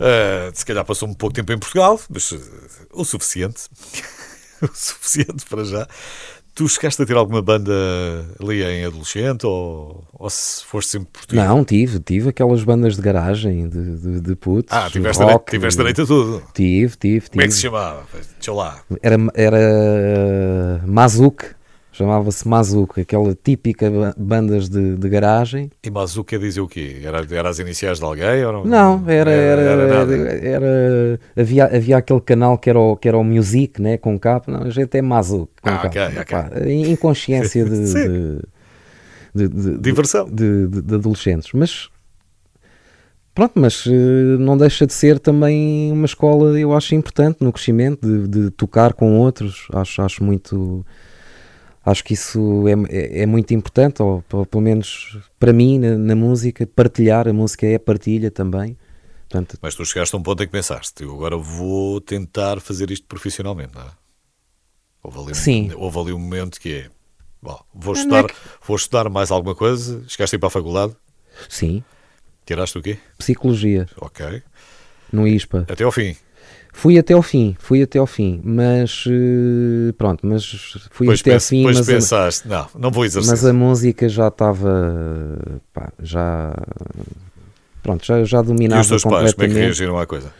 eh, 0.00 0.50
se 0.52 0.66
calhar 0.66 0.84
passou 0.84 1.08
um 1.08 1.14
pouco 1.14 1.36
tempo 1.36 1.52
em 1.52 1.58
Portugal, 1.60 2.00
mas 2.10 2.34
o 2.92 3.04
suficiente. 3.04 3.68
o 4.60 4.74
suficiente 4.74 5.46
para 5.48 5.62
já. 5.64 5.86
Tu 6.54 6.68
chegaste 6.68 7.00
a 7.02 7.06
ter 7.06 7.16
alguma 7.16 7.40
banda 7.40 7.72
ali 8.38 8.62
em 8.62 8.84
adolescente 8.84 9.46
ou, 9.46 10.04
ou 10.12 10.28
se 10.28 10.62
foste 10.66 10.90
sempre 10.92 11.08
português? 11.10 11.46
Não, 11.46 11.64
tive, 11.64 11.98
tive 11.98 12.28
aquelas 12.28 12.62
bandas 12.62 12.94
de 12.94 13.00
garagem 13.00 13.68
de, 13.70 13.96
de, 13.96 14.20
de 14.20 14.36
putos. 14.36 14.70
Ah, 14.70 14.90
tiveste, 14.90 15.22
rock, 15.22 15.30
direito, 15.32 15.50
tiveste 15.50 15.78
direito 15.78 16.02
a 16.02 16.06
tudo. 16.06 16.42
Tive, 16.52 16.96
tive, 16.96 17.30
Como 17.30 17.40
é 17.40 17.44
que 17.44 17.48
tive. 17.48 17.52
se 17.56 17.62
chamava? 17.62 18.02
Deixa 18.34 18.52
lá. 18.52 18.82
Era, 19.02 19.16
era 19.34 20.82
Mazuc, 20.86 21.42
chamava-se 21.92 22.48
Mazuc, 22.48 22.98
aquela 23.00 23.34
típica 23.34 23.90
ba- 23.90 24.14
bandas 24.16 24.68
de, 24.68 24.96
de 24.96 25.08
garagem. 25.08 25.70
E 25.84 25.90
Mazu 25.90 26.24
quer 26.24 26.40
dizer 26.40 26.60
o 26.62 26.66
quê? 26.66 27.02
Era, 27.04 27.24
era 27.30 27.48
as 27.50 27.58
iniciais 27.58 27.98
de 27.98 28.04
alguém? 28.04 28.44
Ou 28.44 28.66
Não, 28.66 29.04
era, 29.08 29.30
era, 29.30 29.60
era 29.62 29.86
nada. 29.86 30.14
era- 30.16 31.20
havia, 31.36 31.66
havia 31.66 31.96
aquele 31.98 32.20
canal 32.22 32.56
que 32.56 32.70
era 32.70 32.78
o, 32.80 32.96
que 32.96 33.06
era 33.06 33.18
o 33.18 33.22
Music, 33.22 33.80
né, 33.80 33.98
com 33.98 34.18
capa, 34.18 34.50
não, 34.50 34.62
a 34.62 34.70
gente 34.70 34.96
é 34.96 35.02
Mazuc, 35.02 35.50
com 35.60 35.68
Ah, 35.70 35.76
capa. 35.78 35.86
ok, 35.88 36.02
ok. 36.20 36.24
Pá, 36.38 36.50
em 36.66 36.90
inconsciência 36.92 37.62
de, 37.68 38.40
de, 39.34 39.78
Diversão. 39.78 40.24
de, 40.30 40.66
de- 40.68 40.82
de 40.82 40.94
adolescentes, 40.94 41.50
mas 41.54 41.88
pronto, 43.34 43.52
mas 43.56 43.84
eh, 43.86 43.90
não 44.38 44.56
deixa 44.56 44.86
de 44.86 44.92
ser 44.92 45.18
também 45.18 45.90
uma 45.92 46.04
escola, 46.06 46.58
eu 46.58 46.72
acho 46.74 46.94
importante 46.94 47.38
no 47.40 47.52
crescimento, 47.52 48.06
de, 48.06 48.28
de 48.28 48.50
tocar 48.50 48.92
com 48.92 49.18
outros, 49.18 49.68
acho, 49.72 50.02
acho 50.02 50.22
muito 50.24 50.84
acho 51.84 52.04
que 52.04 52.14
isso 52.14 52.64
é, 52.68 52.72
é, 52.96 53.22
é 53.22 53.26
muito 53.26 53.52
importante, 53.54 54.02
ou, 54.02 54.24
ou 54.32 54.46
pelo 54.46 54.62
menos 54.62 55.18
para 55.38 55.52
mim 55.52 55.78
na, 55.78 55.96
na 55.96 56.14
música, 56.16 56.66
partilhar, 56.66 57.26
a 57.28 57.32
música 57.32 57.66
é 57.66 57.78
partilha 57.78 58.30
também, 58.30 58.76
portanto, 59.28 59.58
Mas 59.60 59.74
tu 59.74 59.84
chegaste 59.84 60.14
a 60.14 60.18
um 60.18 60.22
ponto 60.22 60.42
em 60.42 60.46
que 60.46 60.52
pensaste, 60.52 61.02
eu 61.02 61.14
agora 61.14 61.36
vou 61.36 62.00
tentar 62.00 62.60
fazer 62.60 62.90
isto 62.90 63.06
profissionalmente, 63.06 63.74
não 63.74 63.82
é? 63.82 63.90
Houve 65.02 65.18
ali, 65.18 65.30
um- 65.32 65.34
Sim. 65.34 65.72
houve 65.74 65.98
ali 65.98 66.12
um 66.12 66.18
momento 66.18 66.60
que 66.60 66.72
é, 66.72 66.90
bom, 67.42 67.60
vou 67.74 67.92
Não 67.94 68.00
é 68.00 68.02
estudar, 68.02 68.26
que- 68.28 68.34
vou 68.66 68.76
estudar 68.76 69.08
mais 69.08 69.30
alguma 69.30 69.54
coisa, 69.54 70.04
chegaste 70.08 70.34
a 70.34 70.36
ir 70.36 70.40
para 70.40 70.46
a 70.46 70.50
faculdade, 70.50 70.94
sim, 71.48 71.82
tiraste 72.46 72.78
o 72.78 72.82
quê? 72.82 72.98
psicologia, 73.18 73.88
Ok, 74.00 74.42
no 75.12 75.26
ISPA. 75.26 75.66
até 75.68 75.82
ao 75.84 75.90
fim. 75.92 76.14
Fui 76.74 76.98
até 76.98 77.12
ao 77.12 77.22
fim, 77.22 77.54
fui 77.58 77.82
até 77.82 77.98
ao 77.98 78.06
fim, 78.06 78.40
mas 78.42 79.04
eh, 79.06 79.92
pronto, 79.98 80.26
mas 80.26 80.44
fui 80.90 81.06
Depois, 81.06 81.20
até 81.20 81.34
ao 81.34 81.40
fim, 81.40 81.58
depois 81.58 81.76
mas, 81.78 81.88
a, 81.88 81.92
pensaste, 81.92 82.48
não, 82.48 82.66
não 82.78 82.90
vou 82.90 83.04
exercer. 83.04 83.30
mas 83.30 83.44
a 83.44 83.52
música 83.52 84.08
já 84.08 84.28
estava, 84.28 85.38
pá, 85.74 85.92
já, 86.02 86.54
pronto, 87.82 88.06
já, 88.06 88.24
já 88.24 88.40
e 88.40 88.44
dominava 88.44 88.80
os 88.80 88.88
teus 88.88 89.02
pais, 89.02 89.12
como 89.12 89.18
é 89.26 89.28
que 89.28 89.32
completamente. 89.34 89.64
reagiram 89.64 89.98
à 89.98 90.06
coisa? 90.06 90.32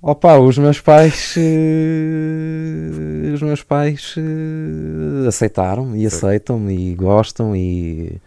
Opa, 0.00 0.38
os 0.38 0.56
meus 0.58 0.80
pais, 0.80 1.34
eh, 1.36 3.32
os 3.34 3.42
meus 3.42 3.62
pais 3.64 4.14
eh, 4.16 5.26
aceitaram 5.26 5.96
e 5.96 6.06
aceitam 6.06 6.70
e 6.70 6.94
gostam 6.94 7.54
e, 7.56 8.20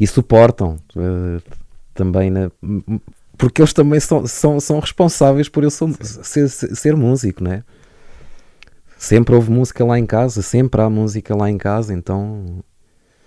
e 0.00 0.06
suportam 0.06 0.76
também, 1.94 2.28
na- 2.30 2.50
porque 3.38 3.60
eles 3.60 3.72
também 3.72 4.00
são, 4.00 4.26
são, 4.26 4.58
são 4.60 4.78
responsáveis 4.80 5.48
por 5.48 5.62
eu 5.64 5.70
sou- 5.70 5.90
ser, 6.00 6.48
ser 6.48 6.96
músico, 6.96 7.42
né? 7.44 7.62
Sempre 8.98 9.34
houve 9.34 9.50
música 9.50 9.84
lá 9.84 9.98
em 9.98 10.06
casa, 10.06 10.40
sempre 10.42 10.80
há 10.80 10.88
música 10.88 11.36
lá 11.36 11.50
em 11.50 11.58
casa, 11.58 11.92
então 11.92 12.64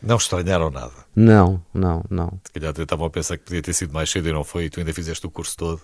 Não 0.01 0.17
estranharam 0.17 0.71
nada. 0.71 0.91
não, 1.15 1.61
não, 1.73 2.03
não. 2.09 2.39
Se 2.45 2.51
calhar 2.53 2.73
estavam 2.77 3.05
a 3.05 3.09
pensar 3.09 3.37
que 3.37 3.43
podia 3.43 3.61
ter 3.61 3.73
sido 3.73 3.93
mais 3.93 4.09
cedo 4.09 4.27
e 4.29 4.33
não 4.33 4.43
foi, 4.43 4.65
e 4.65 4.69
tu 4.69 4.79
ainda 4.79 4.93
fizeste 4.93 5.25
o 5.27 5.29
curso 5.29 5.55
todo. 5.55 5.81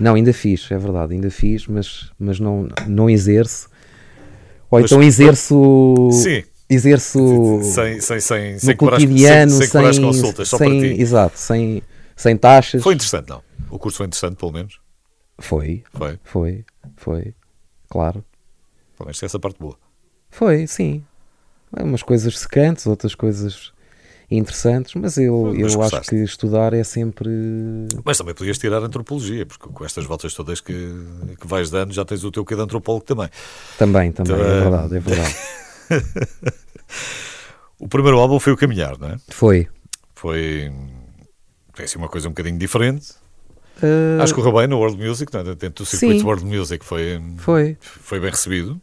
Não, 0.00 0.14
ainda 0.14 0.32
fiz, 0.32 0.70
é 0.70 0.78
verdade, 0.78 1.12
ainda 1.12 1.30
fiz, 1.30 1.66
mas, 1.66 2.10
mas 2.18 2.40
não, 2.40 2.68
não 2.86 3.10
exerço. 3.10 3.68
Ou 4.70 4.80
Mas- 4.80 4.90
então 4.90 5.02
exerço. 5.02 6.08
Sim, 6.12 6.42
Exerço 6.70 7.18
sem, 7.62 7.98
sem, 7.98 8.20
sem, 8.20 8.52
no 8.52 8.60
sem 8.60 8.76
cotidiano, 8.76 9.50
sem, 9.52 9.66
sem, 9.68 10.02
consultas, 10.02 10.48
só 10.48 10.58
sem, 10.58 10.68
para 10.68 10.88
ti. 10.94 11.00
Exato, 11.00 11.38
sem, 11.38 11.82
sem 12.14 12.36
taxas. 12.36 12.82
Foi 12.82 12.92
interessante, 12.94 13.30
não? 13.30 13.42
O 13.70 13.78
curso 13.78 13.98
foi 13.98 14.06
interessante, 14.06 14.36
pelo 14.36 14.52
menos. 14.52 14.80
Foi, 15.38 15.84
Foi. 15.92 16.18
foi, 16.24 16.64
foi, 16.96 17.34
claro. 17.88 18.24
Pelo 18.96 19.06
menos 19.06 19.18
tem 19.18 19.26
essa 19.26 19.38
parte 19.38 19.58
boa. 19.58 19.76
Foi, 20.30 20.66
sim. 20.66 21.04
Umas 21.78 22.02
coisas 22.02 22.36
secantes, 22.38 22.86
outras 22.86 23.14
coisas 23.14 23.72
interessantes, 24.30 24.94
mas 24.94 25.16
eu, 25.16 25.54
Mas 25.56 25.74
eu 25.74 25.82
acho 25.82 26.00
que 26.02 26.16
estudar 26.16 26.72
é 26.72 26.82
sempre. 26.82 27.30
Mas 28.04 28.18
também 28.18 28.34
podias 28.34 28.58
tirar 28.58 28.82
antropologia, 28.82 29.46
porque 29.46 29.68
com 29.68 29.84
estas 29.84 30.04
voltas 30.04 30.34
todas 30.34 30.60
que, 30.60 30.72
que 31.40 31.46
vais 31.46 31.70
dando 31.70 31.92
já 31.92 32.04
tens 32.04 32.24
o 32.24 32.30
teu 32.30 32.44
quê 32.44 32.56
de 32.56 32.62
antropólogo 32.62 33.04
também. 33.04 33.28
Também, 33.78 34.10
também, 34.12 34.34
Então, 34.34 34.44
é 34.44 34.60
verdade, 34.60 34.96
é 34.96 35.00
verdade. 35.00 35.36
O 37.80 37.86
primeiro 37.86 38.18
álbum 38.18 38.40
foi 38.40 38.52
o 38.52 38.56
Caminhar, 38.56 38.98
não 38.98 39.08
é? 39.08 39.16
Foi. 39.28 39.68
Foi, 40.14 40.72
foi 41.72 41.84
assim 41.84 41.96
uma 41.96 42.08
coisa 42.08 42.26
um 42.26 42.32
bocadinho 42.32 42.58
diferente. 42.58 43.14
Ah, 43.82 44.22
Acho 44.22 44.34
que 44.34 44.40
correu 44.40 44.56
bem 44.58 44.66
no 44.66 44.78
World 44.78 44.96
Music, 45.04 45.34
é? 45.36 45.42
dentro 45.54 45.84
do 45.84 45.86
circuito 45.86 46.20
Sim. 46.20 46.26
World 46.26 46.44
Music 46.44 46.84
foi, 46.84 47.20
Foi. 47.38 47.76
foi 47.80 48.20
bem 48.20 48.30
recebido. 48.30 48.80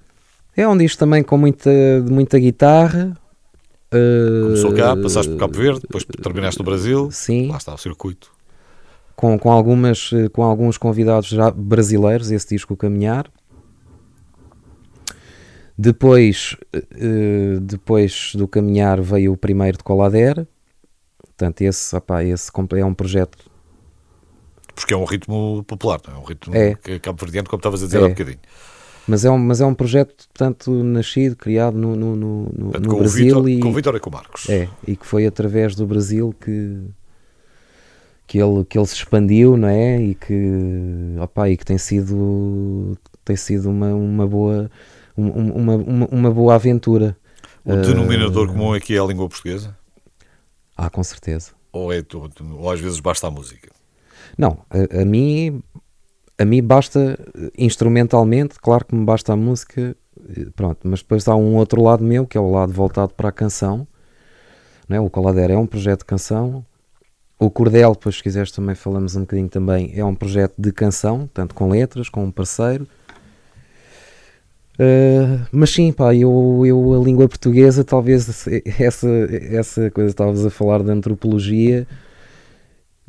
É 0.56 0.68
um 0.68 0.78
disco 0.78 0.98
também 0.98 1.22
com 1.24 1.38
muita, 1.38 1.70
muita 2.10 2.40
guitarra. 2.40 3.18
ah, 3.92 4.44
Começou 4.44 4.74
cá, 4.74 4.96
passaste 4.96 5.32
por 5.32 5.40
Cabo 5.40 5.54
Verde, 5.58 5.82
depois 5.82 6.06
terminaste 6.06 6.60
no 6.60 6.66
Brasil. 6.66 7.10
Sim. 7.12 7.50
Lá 7.50 7.58
está 7.58 7.74
o 7.74 7.78
circuito. 7.78 8.32
com, 9.16 9.38
com, 9.40 9.52
algumas, 9.52 10.12
eh, 10.14 10.30
com 10.30 10.44
alguns 10.44 10.78
convidados 10.78 11.30
já 11.30 11.50
brasileiros, 11.52 12.32
esse 12.32 12.48
disco 12.50 12.76
Caminhar. 12.76 13.30
Depois, 15.78 16.56
eh, 16.74 17.60
depois 17.62 18.32
do 18.36 18.48
Caminhar 18.48 19.02
veio 19.02 19.34
o 19.34 19.38
primeiro 19.38 19.78
de 19.78 19.84
Colader. 19.84 20.48
Portanto, 21.22 21.62
esse, 21.62 21.94
opá, 21.96 22.24
esse 22.24 22.50
é 22.78 22.86
um 22.86 22.94
projeto. 22.94 23.38
Porque 24.76 24.94
é 24.94 24.98
um 24.98 25.06
ritmo 25.06 25.64
popular, 25.66 26.00
não 26.08 26.16
é? 26.16 26.18
Um 26.20 26.24
ritmo 26.24 26.56
É. 26.56 26.76
que 26.76 27.00
cabo 27.00 27.18
verdiano, 27.20 27.48
como 27.50 27.60
estavas 27.60 27.82
a 27.82 27.86
dizer 27.86 28.02
É. 28.02 28.06
há 28.06 28.10
bocadinho. 28.10 28.40
Mas 29.08 29.24
é 29.24 29.30
um, 29.32 29.38
mas 29.38 29.62
é 29.62 29.66
um 29.66 29.74
projeto, 29.74 30.28
portanto, 30.34 30.72
nascido, 30.84 31.36
criado 31.36 31.78
no, 31.78 31.96
no, 31.96 32.16
no, 32.16 32.50
Portanto, 32.72 32.88
no 32.90 32.98
Brasil. 32.98 33.26
Vítor, 33.26 33.50
e, 33.50 33.60
com 33.60 33.70
o 33.70 33.74
Vítor 33.74 33.96
e 33.96 34.00
com 34.00 34.10
o 34.10 34.14
Marcos. 34.14 34.50
É, 34.50 34.68
e 34.88 34.96
que 34.96 35.06
foi 35.06 35.26
através 35.28 35.76
do 35.76 35.86
Brasil 35.86 36.36
que, 36.42 36.82
que, 38.28 38.40
ele, 38.40 38.66
que 38.66 38.78
ele 38.78 38.88
se 38.88 38.96
expandiu, 38.96 39.56
não 39.56 39.68
é? 39.68 40.02
E 40.02 40.16
que, 40.16 41.16
opa, 41.22 41.48
e 41.50 41.56
que 41.56 41.64
tem 41.64 41.78
sido, 41.78 42.98
tem 43.24 43.36
sido 43.36 43.70
uma, 43.70 43.94
uma, 43.94 44.26
boa, 44.28 44.72
um- 45.16 45.28
um- 45.40 45.52
uma, 45.54 45.76
uma, 45.76 46.08
uma 46.12 46.32
boa 46.32 46.56
aventura. 46.56 47.16
O 47.64 47.76
denominador 47.78 48.48
comum 48.48 48.74
aqui 48.74 48.96
é 48.96 49.00
a 49.00 49.06
língua 49.06 49.28
portuguesa? 49.30 49.78
Ah, 50.76 50.90
com 50.90 51.04
certeza. 51.04 51.52
Ou, 51.72 51.94
é, 51.94 52.02
tu- 52.02 52.30
ou 52.58 52.72
às 52.72 52.80
vezes 52.80 53.00
basta 53.00 53.28
a 53.28 53.32
música? 53.32 53.70
Não, 54.38 54.60
a, 54.70 55.02
a 55.02 55.06
mim 55.06 55.62
a 56.38 56.46
mim 56.46 56.62
basta 56.62 57.18
eh, 57.36 57.52
instrumentalmente, 57.58 58.60
claro 58.60 58.86
que 58.86 58.96
me 58.96 59.06
basta 59.06 59.34
a 59.34 59.36
música, 59.36 59.96
eh, 60.36 60.48
pronto, 60.56 60.80
mas 60.84 61.02
depois 61.02 61.28
há 61.28 61.36
um 61.36 61.56
outro 61.56 61.82
lado 61.82 62.04
meu, 62.04 62.26
que 62.26 62.38
é 62.38 62.42
o 62.42 62.52
lado 62.52 62.74
voltado 62.74 63.14
para 63.14 63.30
a 63.30 63.32
canção, 63.32 63.88
não 64.88 64.98
é? 64.98 65.00
o 65.00 65.10
Colader 65.10 65.52
é 65.52 65.58
um 65.58 65.66
projeto 65.66 66.00
de 66.00 66.06
canção, 66.06 66.66
o 67.40 67.50
Cordel, 67.50 67.94
depois 67.94 68.16
se 68.16 68.24
quiseres 68.24 68.52
também 68.52 68.76
falamos 68.76 69.16
um 69.16 69.22
bocadinho 69.22 69.50
também, 69.50 69.92
é 69.96 70.04
um 70.04 70.16
projeto 70.16 70.54
de 70.58 70.72
canção, 70.72 71.30
tanto 71.34 71.56
com 71.56 71.70
letras, 71.70 72.10
com 72.10 72.24
um 72.24 72.32
parceiro, 72.32 72.88
Uh, 74.78 75.40
mas 75.54 75.70
sim, 75.70 75.94
pá, 75.94 76.14
eu, 76.14 76.62
eu 76.66 76.94
a 76.94 76.98
língua 77.02 77.30
portuguesa, 77.30 77.82
talvez 77.82 78.46
essa, 78.78 79.08
essa 79.50 79.90
coisa, 79.90 80.10
estavas 80.10 80.46
a 80.46 80.50
falar 80.50 80.84
de 80.84 80.92
antropologia, 80.92 81.88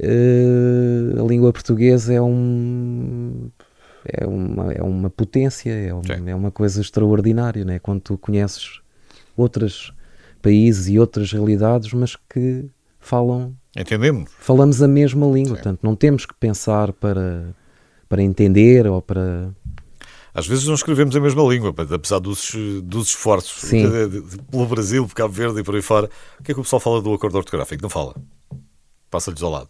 uh, 0.00 1.22
a 1.24 1.26
língua 1.28 1.52
portuguesa 1.52 2.12
é 2.12 2.20
um 2.22 3.50
é 4.08 4.24
uma, 4.24 4.72
é 4.72 4.82
uma 4.82 5.10
potência, 5.10 5.70
é, 5.72 5.92
um- 5.92 6.00
é 6.28 6.34
uma 6.34 6.50
coisa 6.52 6.80
extraordinária, 6.80 7.64
né? 7.64 7.80
quando 7.80 8.00
tu 8.02 8.16
conheces 8.16 8.80
outros 9.36 9.92
países 10.40 10.86
e 10.88 10.96
outras 10.96 11.32
realidades, 11.32 11.92
mas 11.92 12.14
que 12.30 12.66
falam, 13.00 13.52
Entendemos? 13.76 14.30
falamos 14.38 14.80
a 14.80 14.86
mesma 14.86 15.26
língua, 15.26 15.56
Sim. 15.56 15.62
portanto 15.62 15.80
não 15.82 15.96
temos 15.96 16.24
que 16.24 16.34
pensar 16.34 16.92
para, 16.92 17.52
para 18.08 18.22
entender 18.22 18.86
ou 18.86 19.02
para... 19.02 19.50
Às 20.32 20.46
vezes 20.46 20.66
não 20.66 20.74
escrevemos 20.74 21.16
a 21.16 21.20
mesma 21.20 21.42
língua, 21.42 21.74
mas 21.76 21.90
apesar 21.90 22.20
dos, 22.20 22.52
dos 22.84 23.08
esforços 23.08 23.68
Sim. 23.70 23.88
pelo 24.50 24.66
Brasil, 24.66 25.04
por 25.08 25.14
Cabo 25.14 25.32
Verde 25.32 25.60
e 25.60 25.64
por 25.64 25.74
aí 25.74 25.82
fora. 25.82 26.08
O 26.38 26.42
que 26.44 26.52
é 26.52 26.54
que 26.54 26.60
o 26.60 26.62
pessoal 26.62 26.78
fala 26.78 27.00
do 27.02 27.12
acordo 27.12 27.38
ortográfico? 27.38 27.82
Não 27.82 27.88
fala. 27.90 28.14
Passa-lhes 29.10 29.42
ao 29.42 29.50
lado. 29.50 29.68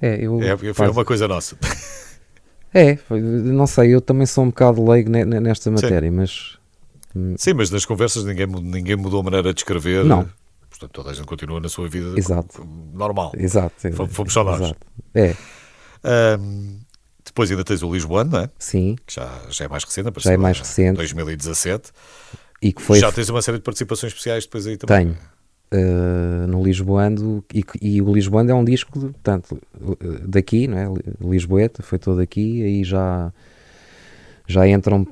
É, 0.00 0.16
eu, 0.24 0.42
É, 0.42 0.56
foi 0.56 0.72
faz- 0.74 0.90
uma 0.90 1.04
coisa 1.04 1.26
nossa. 1.28 1.56
É, 2.74 2.96
não 3.10 3.66
sei, 3.66 3.94
eu 3.94 4.00
também 4.00 4.24
sou 4.24 4.44
um 4.44 4.46
bocado 4.46 4.82
leigo 4.90 5.10
ne- 5.10 5.26
ne- 5.26 5.40
nesta 5.40 5.70
matéria, 5.70 6.10
mas 6.10 6.56
Sim, 7.36 7.52
mas 7.52 7.70
nas 7.70 7.84
conversas 7.84 8.24
ninguém, 8.24 8.46
ninguém 8.46 8.96
mudou 8.96 9.20
a 9.20 9.22
maneira 9.22 9.52
de 9.52 9.60
escrever. 9.60 10.02
Não. 10.06 10.26
Portanto, 10.70 10.90
toda 10.90 11.10
a 11.10 11.12
gente 11.12 11.26
continua 11.26 11.60
na 11.60 11.68
sua 11.68 11.86
vida 11.86 12.18
Exato. 12.18 12.66
normal. 12.94 13.32
exato. 13.36 13.74
Fomos- 14.08 14.32
só 14.32 14.42
nós. 14.42 14.58
exato. 14.62 14.78
É, 15.14 15.36
Ahm, 16.02 16.78
depois 17.22 17.50
ainda 17.50 17.62
tens 17.62 17.82
o 17.82 17.92
Lisboano, 17.92 18.30
não 18.30 18.38
é? 18.40 18.50
sim, 18.58 18.96
que 19.06 19.14
já, 19.16 19.30
já 19.50 19.66
é 19.66 19.68
mais 19.68 19.84
recente, 19.84 20.08
apareceu 20.08 20.30
Já 20.30 20.34
é 20.34 20.36
mais 20.38 20.58
recente. 20.58 20.96
2017. 20.96 21.90
e 22.62 22.72
que 22.72 22.80
foi 22.80 22.98
já 22.98 23.12
tens 23.12 23.28
uma 23.28 23.42
série 23.42 23.58
de 23.58 23.64
participações 23.64 24.12
especiais 24.12 24.44
depois 24.44 24.66
aí 24.66 24.78
também. 24.78 25.08
tenho 25.08 25.18
uh, 25.72 26.46
no 26.46 26.62
Lisboando 26.62 27.44
e, 27.52 27.64
e 27.80 28.02
o 28.02 28.12
Lisboando 28.12 28.52
é 28.52 28.54
um 28.54 28.64
disco, 28.64 28.92
portanto, 28.98 29.58
uh, 29.80 29.96
daqui, 30.28 30.66
não 30.68 30.78
é? 30.78 30.86
Lisboeta, 31.20 31.82
foi 31.82 31.98
todo 31.98 32.20
aqui, 32.20 32.62
aí 32.62 32.84
já 32.84 33.32
já 34.46 34.66
entram 34.68 35.06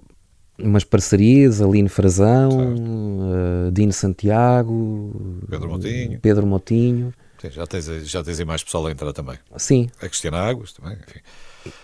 umas 0.59 0.85
parcerias, 0.85 1.61
Aline 1.63 1.89
Frazão, 1.89 2.51
uh, 2.75 3.71
Dino 3.73 3.93
Santiago, 3.93 5.41
Pedro 5.49 5.69
Motinho. 5.71 6.21
Pedro 6.21 6.47
Motinho, 6.47 7.15
Sim, 7.41 7.51
já, 7.51 7.67
tens, 7.67 7.87
já 8.07 8.23
tens 8.23 8.39
aí 8.39 8.45
mais 8.45 8.63
pessoal 8.63 8.87
a 8.87 8.91
entrar 8.91 9.13
também. 9.15 9.39
sim, 9.57 9.89
A 9.99 10.09
Cristiana 10.09 10.39
Águas 10.39 10.73
também. 10.75 10.99
Enfim. 11.09 11.21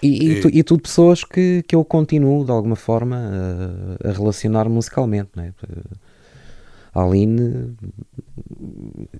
E, 0.03 0.09
e, 0.09 0.33
E- 0.33 0.41
tu- 0.41 0.51
e 0.53 0.63
tudo 0.63 0.83
pessoas 0.83 1.25
que, 1.25 1.63
que 1.67 1.75
eu 1.75 1.85
continuo 1.85 2.45
de 2.45 2.51
alguma 2.51 2.77
forma 2.77 3.17
a, 4.03 4.09
a 4.09 4.13
relacionar 4.13 4.69
musicalmente. 4.69 5.31
Né? 5.35 5.55
A 5.63 6.06
Aline, 6.97 7.77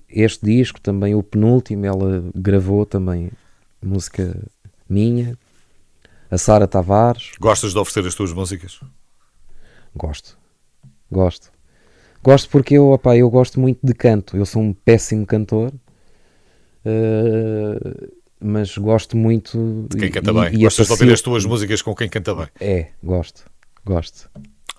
este 0.09 0.45
disco, 0.45 0.81
também 0.81 1.13
o 1.13 1.21
penúltimo, 1.21 1.85
ela 1.85 2.23
gravou 2.35 2.85
também 2.85 3.31
música 3.83 4.35
minha. 4.89 5.37
A 6.29 6.37
Sara 6.37 6.67
Tavares, 6.67 7.31
Gostas 7.39 7.71
de 7.71 7.79
oferecer 7.79 8.05
as 8.07 8.15
tuas 8.15 8.33
músicas? 8.33 8.79
gosto, 9.95 10.37
gosto. 11.09 11.51
Gosto 12.23 12.49
porque 12.49 12.73
eu, 12.73 12.89
opá, 12.91 13.15
eu 13.15 13.29
gosto 13.29 13.59
muito 13.59 13.79
de 13.81 13.93
canto. 13.93 14.35
Eu 14.35 14.45
sou 14.45 14.61
um 14.61 14.73
péssimo 14.73 15.25
cantor, 15.25 15.71
eh, 16.83 18.09
mas 18.41 18.77
gosto 18.77 19.15
muito. 19.15 19.87
De 19.89 19.97
quem 19.97 20.11
canta 20.11 20.31
e- 20.31 20.33
bem. 20.33 20.55
e 20.59 20.63
Gostas 20.63 20.87
de 20.87 20.91
ouvir 20.91 21.13
as 21.13 21.21
tuas 21.21 21.45
músicas 21.45 21.81
com 21.81 21.95
quem 21.95 22.09
canta 22.09 22.35
bem. 22.35 22.47
É, 22.59 22.87
gosto, 23.01 23.45
gosto. 23.85 24.29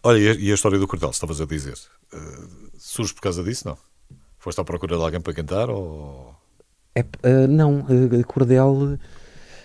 Olha, 0.02 0.18
e 0.18 0.50
a, 0.50 0.54
história 0.54 0.78
do 0.78 0.86
Cordel, 0.86 1.10
estavas 1.10 1.40
a 1.40 1.46
dizer? 1.46 1.78
eh, 2.12 2.67
surge 2.78 3.12
por 3.12 3.20
causa 3.22 3.42
disso, 3.42 3.68
não? 3.68 3.76
Foste 4.38 4.60
à 4.60 4.64
procura 4.64 4.96
de 4.96 5.02
alguém 5.02 5.20
para 5.20 5.34
cantar 5.34 5.68
ou... 5.68 6.34
É, 6.94 7.04
ah, 7.22 7.46
não, 7.48 7.84
ah, 7.88 8.24
Cordel, 8.24 8.98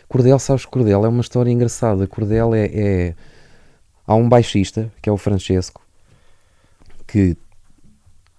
Cordel, 0.09 0.39
sabes, 0.39 0.65
Cordel 0.65 1.05
é 1.05 1.07
uma 1.07 1.21
história 1.21 1.51
engraçada. 1.51 2.07
Cordel 2.07 2.53
é, 2.53 2.65
é- 2.65 3.15
Há 4.05 4.15
um 4.15 4.27
baixista, 4.27 4.91
que 5.01 5.07
é 5.07 5.11
o 5.11 5.17
Francesco, 5.17 5.81
que 7.07 7.37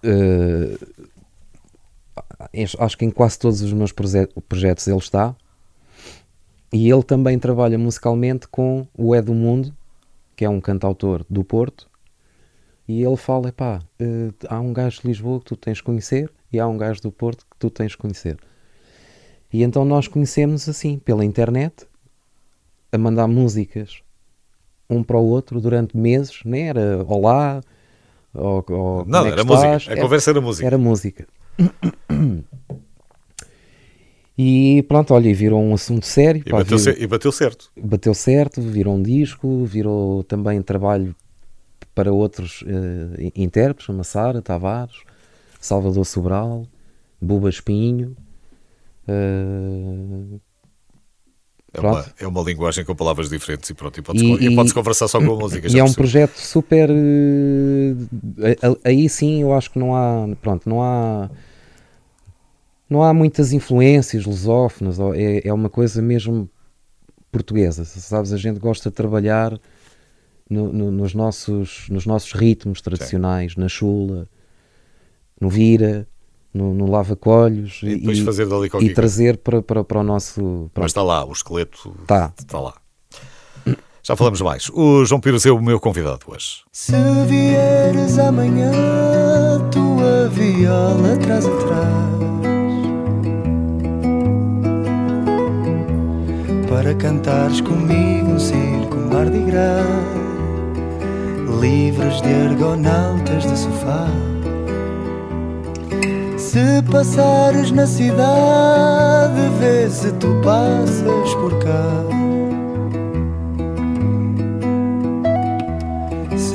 ah, 0.03 0.77
acho 2.79 2.97
que 2.97 3.05
em 3.05 3.11
quase 3.11 3.39
todos 3.39 3.61
os 3.61 3.73
meus 3.73 3.91
proje- 3.91 4.27
projetos 4.47 4.87
ele 4.87 4.97
está. 4.97 5.35
E 6.71 6.89
ele 6.91 7.03
também 7.03 7.39
trabalha 7.39 7.77
musicalmente 7.77 8.47
com 8.47 8.85
o 8.97 9.15
É 9.15 9.21
do 9.21 9.33
Mundo, 9.33 9.73
que 10.35 10.43
é 10.43 10.49
um 10.49 10.59
cantautor 10.59 11.25
do 11.29 11.43
Porto. 11.43 11.89
E 12.87 13.01
ele 13.03 13.17
fala: 13.17 13.51
pá, 13.51 13.79
há 14.47 14.59
um 14.59 14.71
gajo 14.73 15.01
de 15.01 15.07
Lisboa 15.07 15.39
que 15.39 15.45
tu 15.45 15.55
tens 15.55 15.77
de 15.77 15.83
conhecer 15.83 16.31
e 16.51 16.59
há 16.59 16.67
um 16.67 16.77
gajo 16.77 17.01
do 17.01 17.11
Porto 17.11 17.45
que 17.49 17.57
tu 17.57 17.69
tens 17.69 17.91
de 17.91 17.97
conhecer. 17.97 18.37
E 19.51 19.63
então 19.63 19.83
nós 19.85 20.07
conhecemos 20.07 20.67
assim, 20.69 20.99
pela 20.99 21.23
internet, 21.25 21.85
a 22.91 22.97
mandar 22.97 23.27
músicas 23.27 24.01
um 24.89 25.01
para 25.01 25.17
o 25.17 25.25
outro 25.25 25.59
durante 25.59 25.97
meses, 25.97 26.41
nem 26.45 26.69
era 26.69 27.03
olá, 27.07 27.61
ou, 28.33 28.63
ou 28.69 29.05
Não, 29.05 29.25
é 29.25 29.31
era 29.31 29.43
música. 29.43 29.77
estás? 29.77 29.97
A 29.97 30.01
conversa 30.01 30.29
era 30.31 30.41
música. 30.41 30.67
Era 30.67 30.77
música. 30.77 31.27
E 34.37 34.83
pronto, 34.89 35.13
olha, 35.13 35.29
e 35.29 35.33
virou 35.33 35.61
um 35.61 35.73
assunto 35.73 36.05
sério. 36.05 36.43
E, 36.45 36.49
pá, 36.49 36.57
bateu 36.57 36.77
vir- 36.77 37.01
e 37.01 37.07
bateu 37.07 37.31
certo. 37.31 37.71
bateu 37.81 38.13
certo, 38.13 38.61
virou 38.61 38.95
um 38.95 39.01
disco, 39.01 39.63
virou 39.63 40.23
também 40.23 40.61
trabalho 40.61 41.15
para 41.95 42.11
outros 42.13 42.63
eh, 42.67 43.31
intérpretes, 43.35 43.87
como 43.87 44.03
Sara 44.03 44.41
Tavares, 44.41 44.97
Salvador 45.59 46.05
Sobral, 46.05 46.67
Buba 47.21 47.49
Espinho. 47.49 48.15
eh, 49.07 50.37
É 51.73 51.81
uma, 51.81 52.05
é 52.21 52.27
uma 52.27 52.41
linguagem 52.41 52.85
com 52.85 52.95
palavras 52.95 53.29
diferentes 53.29 53.69
e 53.69 53.73
pronto, 53.73 53.99
e 53.99 54.01
podes, 54.01 54.21
E- 54.21 54.55
podes 54.55 54.71
conversar 54.71 55.07
só 55.09 55.19
com 55.19 55.33
a 55.33 55.35
música. 55.39 55.67
E 55.67 55.77
é 55.79 55.83
um 55.83 55.91
projeto 55.93 56.37
super. 56.37 56.89
eh, 56.89 58.55
Aí 58.83 59.09
sim 59.09 59.41
eu 59.41 59.53
acho 59.53 59.71
que 59.71 59.79
não 59.79 59.95
há. 59.95 60.27
Pronto, 60.41 60.69
não 60.69 60.81
há. 60.81 61.29
Não 62.89 63.01
há 63.03 63.13
muitas 63.13 63.51
influências 63.51 64.25
lusófonas, 64.25 64.99
é, 65.15 65.47
é 65.47 65.51
uma 65.53 65.69
coisa 65.71 66.01
mesmo 66.03 66.47
portuguesa. 67.31 67.83
Sabes, 67.83 68.31
a 68.31 68.37
gente 68.37 68.59
gosta 68.59 68.89
de 68.91 68.95
trabalhar 68.95 69.59
no- 70.49 70.71
no- 70.71 70.91
nos, 70.91 71.13
nossos, 71.13 71.87
nos 71.89 72.05
nossos 72.05 72.31
ritmos 72.33 72.81
tradicionais, 72.81 73.55
na 73.55 73.67
chula, 73.67 74.27
no 75.39 75.49
vira, 75.49 76.07
no, 76.53 76.73
no 76.73 76.89
lava-colhos 76.89 77.81
E 77.83 77.87
e 77.95 78.01
coisa. 78.05 78.93
trazer 78.93 79.37
para, 79.37 79.61
para, 79.61 79.83
para 79.83 79.99
o 79.99 80.03
nosso. 80.03 80.69
Mas 80.75 80.87
está 80.87 81.03
lá, 81.03 81.25
o 81.25 81.31
esqueleto 81.31 81.95
Tá. 82.07 82.31
está 82.37 82.59
lá. 82.59 82.73
Já 84.03 84.15
falamos 84.15 84.39
mais. 84.41 84.69
O 84.69 85.03
João 85.03 85.19
Pires 85.19 85.45
é 85.47 85.51
o 85.51 85.59
meu 85.59 85.79
convidado 85.79 86.19
hoje. 86.27 86.61
Se 86.71 86.93
vieres 87.27 88.19
amanhã, 88.19 88.71
tua 89.71 90.29
viola 90.29 91.17
traz 91.17 91.43
atrás 91.45 91.95
Para 96.69 96.93
cantares 96.95 97.61
comigo 97.61 98.27
um 98.31 98.39
circo 98.39 98.95
Mardi 99.11 99.39
Gras 99.39 99.85
Livres 101.59 102.21
de 102.21 102.33
argonautas 102.33 103.43
de 103.43 103.57
sofá 103.57 104.07
Se 106.37 106.81
passares 106.91 107.71
na 107.71 107.87
cidade, 107.87 109.41
vê 109.59 109.89
se 109.89 110.11
tu 110.13 110.39
passas 110.43 111.35
por 111.35 111.57
cá 111.59 112.15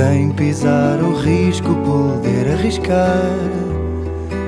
Sem 0.00 0.30
pisar 0.30 0.98
o 1.02 1.14
risco, 1.14 1.74
poder 1.84 2.52
arriscar. 2.54 3.20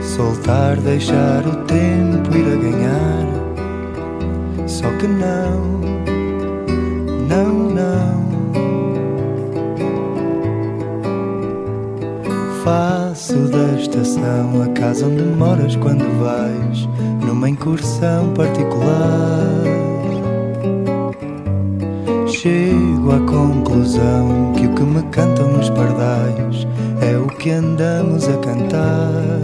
Soltar, 0.01 0.79
deixar 0.79 1.47
o 1.47 1.57
tempo 1.67 2.35
ir 2.35 2.47
a 2.47 2.57
ganhar. 2.57 3.27
Só 4.67 4.89
que 4.93 5.07
não, 5.07 5.61
não, 7.29 7.53
não. 7.69 8.22
Faço 12.65 13.35
da 13.49 13.77
estação 13.77 14.63
a 14.63 14.69
casa 14.69 15.07
onde 15.07 15.25
moras 15.25 15.75
quando 15.75 16.05
vais 16.21 16.89
numa 17.27 17.51
incursão 17.51 18.33
particular. 18.35 19.65
Chego 22.29 23.11
à 23.11 23.19
conclusão 23.29 24.53
que 24.57 24.67
o 24.67 24.75
que 24.77 24.83
me 24.83 25.03
cantam 25.11 25.59
os 25.59 25.71
pardais 25.71 26.65
é 27.01 27.17
o 27.17 27.27
que 27.27 27.51
andamos 27.51 28.29
a 28.29 28.37
cantar. 28.39 29.41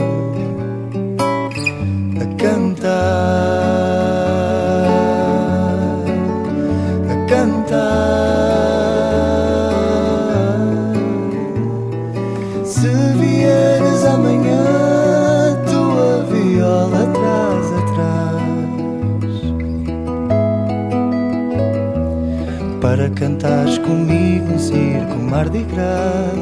A 2.21 2.35
cantar. 2.37 3.58
Mardi 25.39 25.63
Gras, 25.63 26.35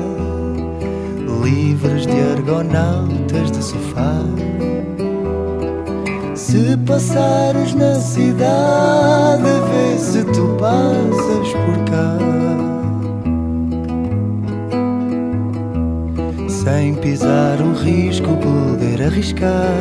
livres 1.45 2.07
de 2.07 2.19
argonautas 2.33 3.51
de 3.53 3.63
sofá. 3.63 4.23
Se 6.35 6.79
passares 6.79 7.75
na 7.75 7.97
cidade, 7.97 9.43
vê 9.71 9.99
se 9.99 10.25
tu 10.25 10.57
passas 10.59 11.53
por 11.53 11.77
cá. 11.91 12.17
Sem 16.49 16.95
pisar 16.95 17.61
o 17.61 17.75
risco, 17.75 18.31
poder 18.39 19.03
arriscar, 19.03 19.77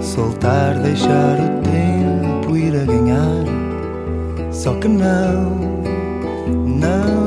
soltar, 0.00 0.78
deixar 0.78 1.40
o 1.40 1.60
tempo 1.68 2.56
ir 2.56 2.72
a 2.72 2.84
ganhar. 2.84 4.52
Só 4.52 4.74
que 4.74 4.86
não, 4.86 5.56
não, 6.54 6.68
não. 6.78 7.19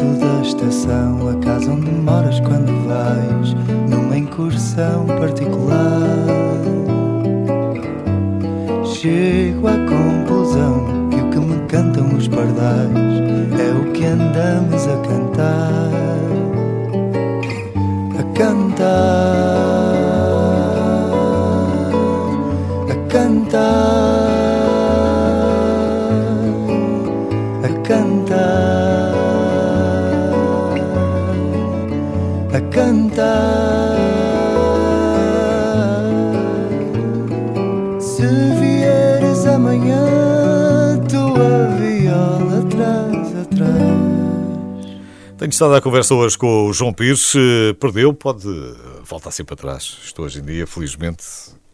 Faço 0.00 0.14
da 0.14 0.40
estação 0.40 1.28
a 1.28 1.34
casa 1.44 1.70
onde 1.70 1.90
moras 1.90 2.40
quando 2.40 2.72
vais 2.88 3.52
numa 3.90 4.16
incursão 4.16 5.06
particular. 5.06 6.24
Chego 8.82 9.68
à 9.68 9.72
conclusão 9.72 10.19
Estado 45.60 45.74
à 45.74 45.80
conversa 45.82 46.14
hoje 46.14 46.38
com 46.38 46.68
o 46.68 46.72
João 46.72 46.90
Pires. 46.90 47.34
Perdeu, 47.78 48.14
pode 48.14 48.48
voltar 49.04 49.30
sempre 49.30 49.52
atrás. 49.52 49.98
Estou 50.02 50.24
hoje 50.24 50.40
em 50.40 50.42
dia, 50.42 50.66
felizmente, 50.66 51.22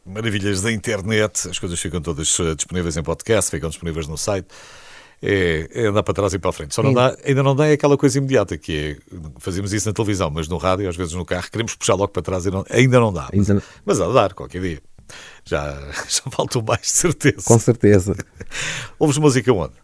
maravilhas 0.05 0.61
da 0.61 0.73
internet. 0.73 1.49
As 1.49 1.57
coisas 1.57 1.79
ficam 1.79 2.01
todas 2.01 2.37
eh, 2.41 2.57
disponíveis 2.57 2.97
em 2.97 3.03
podcast, 3.05 3.49
ficam 3.49 3.69
disponíveis 3.69 4.09
no 4.09 4.19
site. 4.19 4.49
É, 5.23 5.69
é 5.73 5.87
andar 5.87 6.03
para 6.03 6.15
trás 6.15 6.35
e 6.35 6.39
para 6.41 6.51
a 6.51 6.53
frente. 6.53 6.75
Só 6.75 6.83
não 6.83 6.93
dá, 6.93 7.17
ainda 7.25 7.45
não 7.45 7.55
dá 7.55 7.71
aquela 7.71 7.97
coisa 7.97 8.19
imediata 8.19 8.59
que 8.59 8.99
é 9.13 9.17
fazemos 9.39 9.73
isso 9.73 9.89
na 9.89 9.93
televisão, 9.93 10.31
mas 10.31 10.49
no 10.49 10.57
rádio, 10.57 10.89
às 10.89 10.97
vezes 10.97 11.15
no 11.15 11.25
carro, 11.25 11.49
queremos 11.49 11.77
puxar 11.77 11.95
logo 11.95 12.09
para 12.09 12.23
trás 12.23 12.45
e 12.45 12.51
não- 12.51 12.65
ainda 12.69 12.99
não 12.99 13.13
dá. 13.13 13.31
Não- 13.33 13.63
Mas 13.85 14.01
há 14.01 14.09
de 14.09 14.15
dar, 14.15 14.35
qualquer 14.35 14.63
dia. 14.63 14.83
Já, 15.45 15.71
já 16.11 16.23
faltou 16.33 16.61
mais, 16.61 16.81
de 16.81 16.89
certeza. 16.89 17.45
Com 17.45 17.57
certeza. 17.61 18.17
Ouves 18.99 19.17
música 19.19 19.53
onde? 19.53 19.75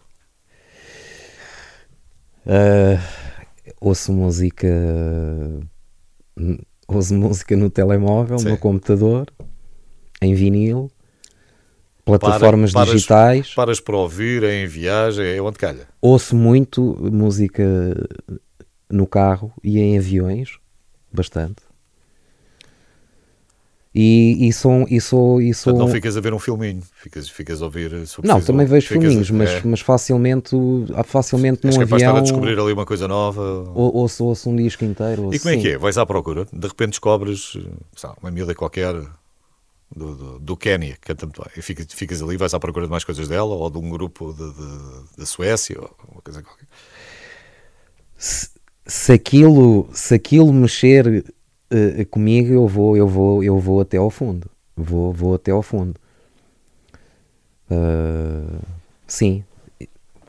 Ah, 2.45 2.99
ouço 3.83 4.13
música. 4.13 4.69
Ouço 6.89 7.15
música 7.15 7.57
no 7.57 7.71
telemóvel, 7.71 8.39
Sim. 8.39 8.51
no 8.51 8.59
computador, 8.59 9.27
em 10.21 10.35
vinil, 10.35 10.91
plataformas 12.05 12.73
Para- 12.73 12.81
paras- 12.87 12.95
digitais. 12.95 13.55
Paras 13.55 13.81
para 13.81 13.97
ouvir, 13.97 14.43
é 14.43 14.63
em 14.63 14.67
viagem, 14.67 15.25
é 15.25 15.41
onde 15.41 15.59
calha. 15.59 15.87
Ouço 16.01 16.37
muito 16.37 16.83
música 17.11 17.65
no 18.91 19.07
carro 19.07 19.53
e 19.63 19.79
em 19.79 19.97
aviões, 19.97 20.59
bastante. 21.13 21.63
E, 23.95 24.49
sou, 25.01 25.39
e 25.39 25.53
sou 25.53 25.73
Portanto, 25.75 25.87
não 25.87 25.93
ficas 25.95 26.17
a 26.17 26.21
ver 26.23 26.33
um 26.33 26.39
filminho, 26.39 26.81
ficas, 26.95 27.29
ficas 27.29 27.61
a 27.61 27.67
ouvir. 27.67 27.91
se 28.07 28.17
for 28.17 28.25
Não, 28.25 28.41
também 28.41 28.67
vejo 28.67 28.87
ficas 28.89 29.05
a- 29.05 29.09
filminhos, 29.09 29.31
mas, 29.31 29.51
é, 29.51 29.63
mas 29.65 29.81
facilmente, 29.81 30.57
facilmente 31.05 31.67
és 31.67 31.77
num 31.77 31.83
estar 31.83 31.97
avião 31.97 32.17
a 32.17 32.21
descobrir 32.23 32.59
ali 32.59 32.73
uma 32.73 32.87
coisa 32.87 33.07
nova. 33.07 33.43
ou- 33.75 33.95
ouço, 33.95 34.25
ouço 34.25 34.49
um 34.49 34.57
disco 34.57 34.83
inteiro. 34.83 35.29
E 35.35 35.39
como 35.39 35.55
é 35.55 35.57
sim. 35.57 35.61
que 35.63 35.69
é? 35.73 35.79
Vais 35.79 35.99
à 35.99 36.07
procura, 36.07 36.47
de 36.51 36.67
repente 36.67 36.91
descobres 36.91 37.53
eh, 37.57 37.69
lá, 38.03 38.17
uma 38.23 38.31
miúda 38.31 38.55
qualquer 38.55 38.95
do, 39.95 40.15
do, 40.17 40.39
do 40.39 40.57
Quénia, 40.57 40.97
canta 41.03 41.27
muito 41.27 41.43
bem, 41.43 41.51
e 41.55 41.61
ficas, 41.61 41.87
ficas 41.91 42.23
ali, 42.23 42.39
vais 42.39 42.55
à 42.55 42.59
procura 42.59 42.87
de 42.87 42.91
mais 42.91 43.05
coisas 43.05 43.29
dela, 43.29 43.55
ou 43.55 43.69
de 43.69 43.77
um 43.77 43.91
grupo 43.91 44.35
da 45.19 45.27
Suécia, 45.27 45.79
ou 45.79 45.91
uma 46.13 46.23
coisa 46.23 46.43
qualquer. 46.43 46.67
se 48.87 49.13
aquilo, 49.13 49.89
se 49.93 50.15
aquilo 50.15 50.51
mexer 50.51 51.25
eh, 51.73 52.05
comigo, 52.05 52.53
eu 52.53 52.67
vou, 52.69 52.97
eu 52.97 53.09
vou, 53.09 53.43
eu 53.43 53.59
vou 53.59 53.81
até 53.81 53.97
ao 53.97 54.11
fundo. 54.11 54.49
Vou, 54.77 55.13
vou 55.13 55.35
até 55.35 55.51
ao 55.51 55.63
fundo. 55.63 55.95
Ah, 57.71 58.61
sim. 59.07 59.45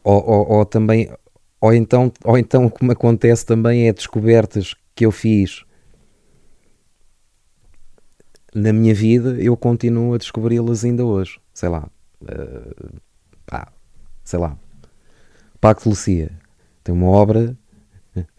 Ou, 0.03 0.23
ou- 0.25 0.49
ou 0.59 0.65
também, 0.65 1.09
ou 1.61 1.73
então, 1.73 2.11
ou 2.25 2.37
então 2.37 2.65
o 2.67 2.71
que 2.71 2.85
me 2.85 2.93
acontece 2.93 3.45
também 3.45 3.87
é 3.87 3.93
descobertas 3.93 4.75
que 4.95 5.05
eu 5.05 5.11
fiz 5.11 5.65
na 8.53 8.71
minha 8.71 8.93
vida 8.93 9.35
eu 9.41 9.55
continuo 9.57 10.13
a 10.13 10.17
descobri-las 10.17 10.83
ainda 10.83 11.03
hoje. 11.05 11.39
Sei 11.53 11.69
lá, 11.69 11.87
eh, 12.27 12.91
pá, 13.45 13.71
sei 14.23 14.39
lá, 14.39 14.57
Paco 15.59 15.83
de 15.83 15.89
Lucia 15.89 16.31
tem 16.83 16.93
uma 16.93 17.07
obra 17.07 17.55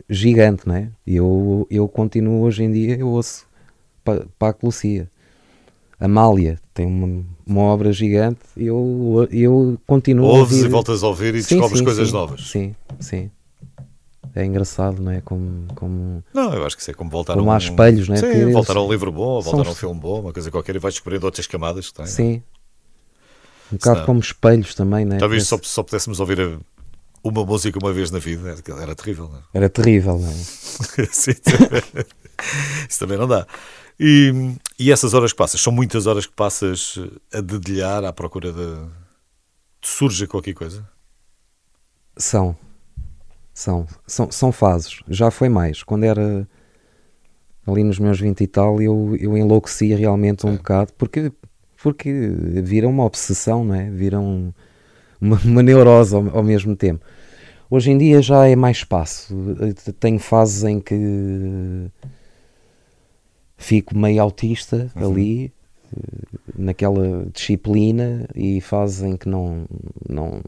gigante, 0.09 0.67
não 0.67 0.75
é? 0.75 0.89
E 1.07 1.17
eu, 1.17 1.67
eu 1.71 1.89
continuo 1.89 2.43
hoje 2.43 2.63
em 2.65 2.71
dia, 2.73 2.97
eu 2.99 3.09
ouço 3.09 3.47
Pa- 4.05 4.27
Paco 4.39 4.67
Lucia. 4.67 5.11
Amália 5.99 6.59
tem 6.75 6.85
uma, 6.87 7.25
uma 7.47 7.61
obra 7.63 7.93
gigante 7.93 8.41
e 8.57 8.67
eu, 8.67 9.27
eu 9.31 9.79
continuo 9.87 10.27
a 10.29 10.33
Ouves 10.41 10.59
e 10.63 10.69
voltas 10.69 11.03
a 11.03 11.09
ouvir 11.09 11.35
e 11.35 11.43
Sim, 11.43 11.57
descobres 11.57 11.79
sim, 11.79 11.85
coisas 11.85 12.09
sim, 12.09 12.15
novas. 12.15 12.51
Sim, 12.51 12.75
sim. 13.01 13.31
É 14.35 14.45
engraçado, 14.45 15.01
não 15.01 15.13
é? 15.13 15.21
Como, 15.21 15.67
como 15.77 16.23
Não, 16.35 16.53
eu 16.53 16.67
acho 16.67 16.75
que 16.77 16.83
isso 16.83 16.91
é 16.91 16.95
como 16.95 17.09
voltar 17.09 17.35
Como 17.35 17.49
a 17.51 17.55
um... 17.55 17.59
espelhos, 17.59 18.09
não 18.09 18.17
é? 18.17 18.19
Sim, 18.19 18.27
Porque 18.27 18.45
voltar 18.47 18.77
a 18.77 18.83
um 18.83 18.91
livro 18.91 19.13
bom, 19.13 19.41
voltar 19.41 19.67
a 19.67 19.71
um 19.71 19.75
filme 19.75 20.01
bom, 20.01 20.21
uma 20.23 20.33
coisa 20.33 20.51
qualquer, 20.51 20.75
e 20.75 20.79
vais 20.81 20.95
descobrindo 20.95 21.25
outras 21.25 21.47
camadas 21.47 21.89
que 21.89 21.95
tem. 21.95 22.07
Sim. 22.07 22.43
Um 23.73 23.77
bocado 23.77 24.05
como 24.05 24.21
espelhos 24.21 24.75
também, 24.75 25.05
né? 25.05 25.19
Talvez 25.19 25.43
Esse- 25.43 25.51
só, 25.51 25.59
só 25.63 25.83
pudéssemos 25.85 26.19
ouvir 26.21 26.41
a- 26.41 26.59
uma 27.25 27.45
música 27.45 27.79
uma 27.83 27.93
vez 27.93 28.11
na 28.11 28.19
vida, 28.19 28.55
era, 28.81 28.95
terrível, 28.95 29.29
não 29.29 29.39
é? 29.39 29.43
Era 29.55 29.69
terrível, 29.71 30.19
não 30.19 30.29
é? 30.29 30.35
Sim, 31.11 31.33
Isso 32.89 32.99
também 32.99 33.17
não 33.17 33.27
dá. 33.27 33.47
E, 33.99 34.55
e 34.79 34.93
essas 34.93 35.15
horas 35.15 35.33
que 35.33 35.39
passas, 35.39 35.61
são 35.61 35.73
muitas 35.73 36.07
horas 36.07 36.27
que 36.27 36.33
passas 36.35 36.99
a 37.33 37.41
dedilhar 37.41 38.05
à 38.05 38.13
procura 38.13 38.53
de. 38.53 38.89
surja 39.81 40.27
qualquer 40.27 40.53
coisa? 40.53 40.87
São. 42.17 42.57
São. 43.53 43.87
São, 44.07 44.31
são 44.31 44.53
fases. 44.53 45.01
Já 45.09 45.31
foi 45.31 45.49
mais. 45.49 45.83
Quando 45.83 46.05
era 46.05 46.47
ali 47.67 47.83
nos 47.85 47.99
meus 47.99 48.21
20 48.21 48.41
e 48.43 48.47
tal, 48.47 48.83
eu, 48.83 49.17
eu 49.19 49.37
enlouquecia 49.37 49.97
realmente 49.97 50.45
um 50.47 50.51
Sim. 50.51 50.57
bocado, 50.57 50.93
porque, 50.99 51.33
porque 51.83 52.13
vira 52.63 52.89
uma 52.89 53.05
obsessão, 53.05 53.65
não 53.65 53.75
é? 53.75 53.89
Vira 53.91 54.19
um- 54.21 54.53
uma, 55.25 55.41
uma 55.45 55.63
neurose 55.63 56.15
ao, 56.15 56.37
ao 56.39 56.43
mesmo 56.43 56.77
tempo. 56.77 57.05
Hoje 57.71 57.91
em 57.91 57.99
dia 57.99 58.21
já 58.23 58.47
é 58.47 58.55
mais 58.55 58.79
espaço. 58.79 59.35
Tenho 59.99 60.19
fases 60.19 60.63
em 60.65 60.79
que 60.81 60.95
fico 63.57 63.97
meio 63.97 64.23
autista 64.23 64.91
Uhum. 64.95 65.11
ali, 65.11 65.53
naquela 66.57 67.27
disciplina, 67.33 68.29
e 68.35 68.61
fases 68.61 69.03
em 69.03 69.17
que 69.17 69.29
não, 69.29 69.67
não, 70.09 70.41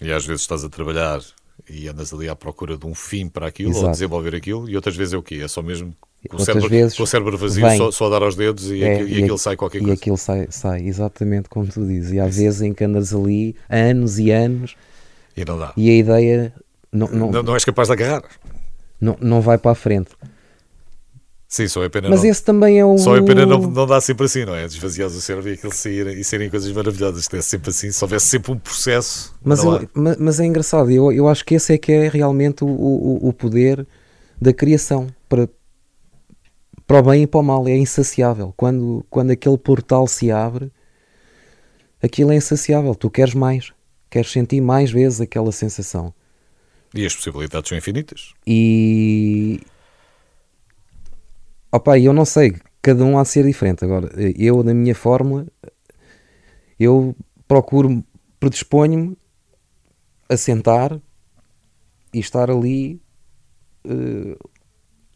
E 0.00 0.12
às 0.12 0.24
vezes 0.24 0.42
estás 0.42 0.64
a 0.64 0.68
trabalhar 0.68 1.20
e 1.68 1.88
andas 1.88 2.12
ali 2.12 2.28
à 2.28 2.34
procura 2.34 2.76
de 2.76 2.86
um 2.86 2.94
fim 2.94 3.28
para 3.28 3.46
aquilo, 3.46 3.70
ou 3.70 3.76
Exato. 3.78 3.92
desenvolver 3.92 4.34
aquilo, 4.34 4.68
e 4.68 4.74
outras 4.76 4.96
vezes 4.96 5.14
é 5.14 5.16
o 5.18 5.22
quê? 5.22 5.36
É 5.42 5.48
só 5.48 5.62
mesmo 5.62 5.94
com 6.28 6.36
o, 6.36 6.38
Outras 6.40 6.46
cérebro, 6.46 6.68
vezes 6.70 6.96
com 6.96 7.02
o 7.02 7.06
cérebro 7.06 7.36
vazio, 7.38 7.66
vem. 7.66 7.76
só, 7.78 7.90
só 7.90 8.06
a 8.06 8.10
dar 8.10 8.22
aos 8.22 8.36
dedos 8.36 8.70
e, 8.70 8.82
É, 8.82 8.94
aquilo, 8.94 9.08
e 9.08 9.12
e 9.12 9.22
aquilo 9.22 9.38
sai 9.38 9.56
qualquer 9.56 9.78
E 9.78 9.80
coisa. 9.80 9.94
aquilo 9.94 10.16
sai, 10.16 10.46
sai, 10.50 10.82
exatamente 10.86 11.48
como 11.48 11.66
tu 11.66 11.84
dizes. 11.86 12.12
E 12.12 12.20
há 12.20 12.26
vezes 12.26 12.62
em 12.62 12.72
que 12.72 12.84
andas 12.84 13.12
ali 13.14 13.56
anos 13.68 14.18
e 14.18 14.30
anos 14.30 14.76
E 15.36 15.44
não 15.44 15.58
dá. 15.58 15.72
e 15.76 15.90
a 15.90 15.94
ideia 15.94 16.52
não, 16.92 17.08
não, 17.08 17.30
Não, 17.32 17.42
não 17.42 17.54
és 17.54 17.64
capaz 17.64 17.88
de 17.88 17.94
agarrar. 17.94 18.22
não, 19.00 19.16
não 19.20 19.40
vai 19.40 19.58
para 19.58 19.72
a 19.72 19.74
frente. 19.74 20.10
Sim, 21.48 21.68
só 21.68 21.84
é 21.84 21.88
pena 21.90 22.08
Mas 22.08 22.22
não. 22.22 22.30
esse 22.30 22.42
também 22.42 22.78
é 22.80 22.84
o. 22.86 22.96
Só 22.96 23.14
é 23.14 23.20
pena 23.20 23.44
não, 23.44 23.60
não 23.60 23.86
dá 23.86 24.00
sempre 24.00 24.24
assim, 24.24 24.42
não 24.46 24.54
é? 24.54 24.66
Desvaziares 24.66 25.14
o 25.14 25.20
cérebro 25.20 25.50
e 25.50 25.52
aquilo 25.52 25.70
sair 25.74 26.06
e 26.06 26.24
serem 26.24 26.48
coisas 26.48 26.72
maravilhosas. 26.72 27.26
Se 27.26 27.42
sempre 27.42 27.68
assim, 27.68 27.92
se 27.92 28.02
houvesse 28.02 28.24
sempre 28.26 28.52
um 28.52 28.56
processo. 28.58 29.34
Mas, 29.44 29.62
eu- 29.62 29.72
há. 29.72 29.80
ma- 29.92 30.16
mas 30.18 30.40
é 30.40 30.46
engraçado, 30.46 30.90
eu, 30.90 31.12
eu 31.12 31.28
acho 31.28 31.44
que 31.44 31.54
esse 31.54 31.74
é 31.74 31.76
que 31.78 31.92
é 31.92 32.08
realmente 32.08 32.64
o, 32.64 32.68
o, 32.68 33.28
o 33.28 33.32
poder 33.34 33.86
da 34.40 34.50
criação 34.54 35.08
para, 35.28 35.46
para 36.92 36.98
o 36.98 37.02
bem 37.02 37.22
e 37.22 37.26
para 37.26 37.40
o 37.40 37.42
mal. 37.42 37.66
É 37.66 37.74
insaciável. 37.74 38.52
Quando, 38.54 39.06
quando 39.08 39.30
aquele 39.30 39.56
portal 39.56 40.06
se 40.06 40.30
abre, 40.30 40.70
aquilo 42.02 42.32
é 42.32 42.36
insaciável. 42.36 42.94
Tu 42.94 43.08
queres 43.08 43.32
mais, 43.32 43.72
queres 44.10 44.30
sentir 44.30 44.60
mais 44.60 44.90
vezes 44.90 45.18
aquela 45.18 45.50
sensação. 45.52 46.12
E 46.94 47.06
as 47.06 47.16
possibilidades 47.16 47.70
são 47.70 47.78
infinitas. 47.78 48.34
E 48.46 49.58
opa, 51.72 51.98
eu 51.98 52.12
não 52.12 52.26
sei, 52.26 52.56
cada 52.82 53.02
um 53.02 53.18
há 53.18 53.22
de 53.22 53.30
ser 53.30 53.46
diferente. 53.46 53.82
Agora, 53.82 54.10
eu 54.36 54.62
na 54.62 54.74
minha 54.74 54.94
fórmula, 54.94 55.46
eu 56.78 57.16
procuro, 57.48 58.04
predisponho-me 58.38 59.16
a 60.28 60.36
sentar 60.36 61.00
e 62.12 62.18
estar 62.18 62.50
ali 62.50 63.00
eh, 63.86 64.36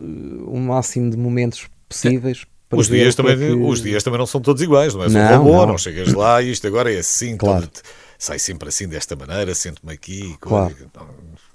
o 0.01 0.59
máximo 0.59 1.11
de 1.11 1.17
momentos 1.17 1.67
possíveis. 1.89 2.45
para 2.69 2.79
Os 2.81 2.89
dias, 2.89 3.15
é 3.15 3.17
também, 3.17 3.37
que- 3.39 3.53
os 3.53 3.81
dias 3.81 4.03
também 4.03 4.19
não 4.19 4.27
são 4.27 4.41
todos 4.41 4.61
iguais, 4.63 4.95
não 4.95 5.05
é? 5.05 5.09
Não, 5.09 5.39
robô, 5.39 5.53
não. 5.59 5.67
não. 5.69 5.79
chegas 5.79 6.13
lá 6.13 6.43
e 6.43 6.51
isto 6.51 6.67
agora 6.67 6.93
é 6.93 6.99
assim, 6.99 7.37
Claro. 7.37 7.63
todo- 7.69 7.83
sai 8.19 8.39
sempre 8.39 8.69
assim 8.69 8.89
desta 8.89 9.15
maneira, 9.15 9.55
sento-me 9.55 9.93
aqui. 9.93 10.37
Claro. 10.41 10.75
Não, 10.95 11.07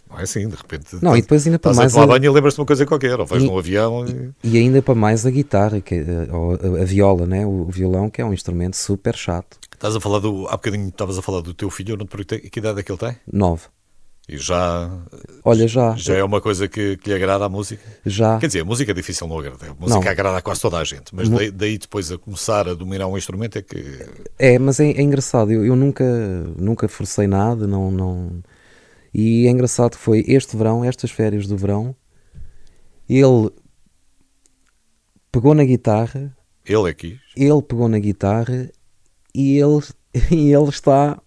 não 0.09 0.19
é 0.19 0.23
assim, 0.23 0.47
de 0.47 0.55
repente. 0.55 0.97
Não, 1.01 1.15
e 1.17 1.21
depois 1.21 1.45
ainda 1.45 1.59
para 1.59 1.73
mais 1.73 1.97
a- 1.97 2.05
banho 2.07 2.25
e 2.25 2.29
lembras-te 2.29 2.55
de 2.55 2.61
uma 2.61 2.67
coisa 2.67 2.85
qualquer, 2.85 3.19
ou 3.19 3.25
vais 3.25 3.43
E- 3.43 3.45
num 3.45 3.57
avião 3.57 4.05
e... 4.07 4.31
E 4.47 4.57
ainda 4.57 4.81
para 4.81 4.95
mais 4.95 5.25
a 5.25 5.29
guitarra, 5.31 5.81
que, 5.81 5.95
é- 5.95 6.33
ou 6.33 6.53
a, 6.53 6.81
a 6.81 6.85
viola, 6.85 7.25
né? 7.25 7.45
o, 7.45 7.49
o 7.67 7.69
violão, 7.69 8.09
que 8.09 8.21
é 8.21 8.25
um 8.25 8.33
instrumento 8.33 8.77
super 8.77 9.15
chato. 9.15 9.57
Estás 9.73 9.95
a 9.95 9.99
falar 9.99 10.19
do. 10.19 10.47
Há 10.47 10.51
bocadinho 10.51 10.87
estavas 10.89 11.17
a 11.17 11.21
falar 11.23 11.41
do 11.41 11.53
teu 11.55 11.69
filho, 11.71 11.93
eu 11.93 11.97
não 11.97 12.05
te 12.05 12.09
perguntei 12.09 12.39
que 12.39 12.59
idade 12.59 12.79
é 12.79 12.83
que 12.83 12.91
ele 12.91 12.99
tem? 12.99 13.15
Nove. 13.33 13.63
E 14.31 14.37
já, 14.37 14.89
Olha, 15.43 15.67
já, 15.67 15.93
já 15.97 16.15
é 16.15 16.23
uma 16.23 16.39
coisa 16.39 16.65
que, 16.65 16.95
que 16.95 17.09
lhe 17.09 17.15
agrada 17.15 17.43
à 17.43 17.49
música? 17.49 17.83
já. 18.05 18.39
Quer 18.39 18.47
dizer, 18.47 18.61
a 18.61 18.65
música 18.65 18.91
é 18.91 18.93
difícil 18.93 19.27
não 19.27 19.37
agradar. 19.37 19.71
A 19.71 19.73
música 19.73 19.99
Não. 19.99 20.09
agrada 20.09 20.37
a 20.37 20.41
quase 20.41 20.61
toda 20.61 20.77
a 20.77 20.83
gente, 20.85 21.13
mas 21.13 21.27
daí, 21.27 21.51
daí 21.51 21.77
depois 21.77 22.09
a 22.13 22.17
começar 22.17 22.65
a 22.69 22.73
dominar 22.73 23.07
um 23.07 23.17
instrumento 23.17 23.57
é 23.57 23.61
que. 23.61 23.99
É, 24.39 24.57
mas 24.57 24.79
é, 24.79 24.85
é 24.91 25.01
engraçado, 25.01 25.51
eu, 25.51 25.65
eu 25.65 25.75
nunca, 25.75 26.05
nunca 26.57 26.87
forcei 26.87 27.27
nada, 27.27 27.67
não, 27.67 27.91
não... 27.91 28.41
E 29.13 29.45
é 29.47 29.49
engraçado 29.49 29.91
que 29.97 30.03
foi 30.03 30.23
este 30.25 30.55
verão, 30.55 30.85
estas 30.85 31.11
férias 31.11 31.45
do 31.45 31.57
verão, 31.57 31.93
ele 33.09 33.49
pegou 35.29 35.53
na 35.53 35.65
guitarra, 35.65 36.33
Ele 36.65 36.89
é 36.89 36.93
quis. 36.93 37.19
ele 37.35 37.61
pegou 37.61 37.89
na 37.89 37.99
guitarra 37.99 38.69
e 39.35 39.57
ele, 39.57 39.81
e 40.31 40.53
ele 40.53 40.69
está, 40.69 41.21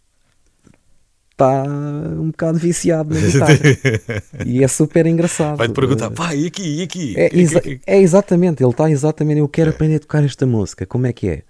está 1.34 1.64
um 1.64 2.28
bocado 2.30 2.58
viciado 2.58 3.12
na 3.14 3.20
guitarra. 3.20 3.58
e 4.46 4.62
é 4.62 4.68
super 4.68 5.04
engraçado. 5.06 5.56
Vai-te 5.56 5.74
perguntar, 5.74 6.10
pá, 6.10 6.34
e 6.34 6.46
aqui, 6.46 6.78
e 6.78 6.82
aqui? 6.82 7.14
É, 7.18 7.28
exa- 7.36 7.62
é 7.86 8.00
exatamente, 8.00 8.62
ele 8.62 8.70
está 8.70 8.90
exatamente, 8.90 9.38
eu 9.40 9.44
É. 9.46 9.48
quero 9.48 9.70
aprender 9.70 9.96
a 9.96 10.00
tocar 10.00 10.24
esta 10.24 10.46
música, 10.46 10.86
como 10.86 11.06
é 11.06 11.12
que 11.12 11.28
é? 11.28 11.42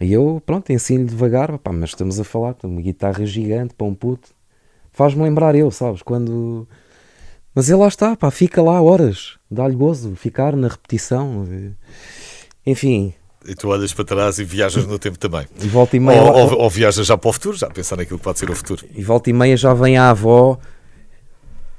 E 0.00 0.12
eu, 0.12 0.40
pronto, 0.46 0.72
ensino 0.72 1.04
devagar, 1.04 1.58
pá, 1.58 1.72
mas 1.72 1.90
estamos 1.90 2.20
a 2.20 2.24
falar 2.24 2.54
de 2.54 2.66
uma 2.66 2.80
guitarra 2.80 3.26
gigante 3.26 3.74
para 3.74 3.86
um 3.86 3.94
puto. 3.94 4.30
Faz-me 4.92 5.22
lembrar 5.24 5.54
eu, 5.56 5.70
sabes, 5.72 6.02
quando... 6.02 6.66
Mas 7.54 7.68
ele 7.68 7.80
lá 7.80 7.88
está, 7.88 8.14
pá, 8.14 8.30
fica 8.30 8.62
lá 8.62 8.80
horas, 8.80 9.36
dá-lhe 9.50 9.74
gozo, 9.74 10.14
ficar 10.14 10.54
na 10.54 10.68
repetição. 10.68 11.44
eh, 11.50 11.70
Enfim, 12.64 13.12
E 13.48 13.54
tu 13.54 13.68
olhas 13.68 13.92
para 13.94 14.04
trás 14.04 14.38
e 14.38 14.44
viajas 14.44 14.86
no 14.86 14.98
tempo 14.98 15.18
também. 15.18 15.46
e 15.60 15.68
volta 15.68 15.96
e 15.96 15.98
Ou, 16.00 16.04
meia, 16.06 16.20
lá- 16.22 16.30
ou, 16.32 16.58
ou 16.58 16.68
viajas 16.70 17.06
já 17.06 17.16
para 17.16 17.30
o 17.30 17.32
futuro, 17.32 17.56
já 17.56 17.66
a 17.66 17.70
pensar 17.70 17.96
naquilo 17.96 18.18
que 18.18 18.24
pode 18.24 18.38
ser 18.38 18.50
o 18.50 18.54
futuro. 18.54 18.84
e 18.94 19.02
volta 19.02 19.30
e 19.30 19.32
meia 19.32 19.56
já 19.56 19.72
vem 19.74 19.96
a 19.96 20.10
avó... 20.10 20.58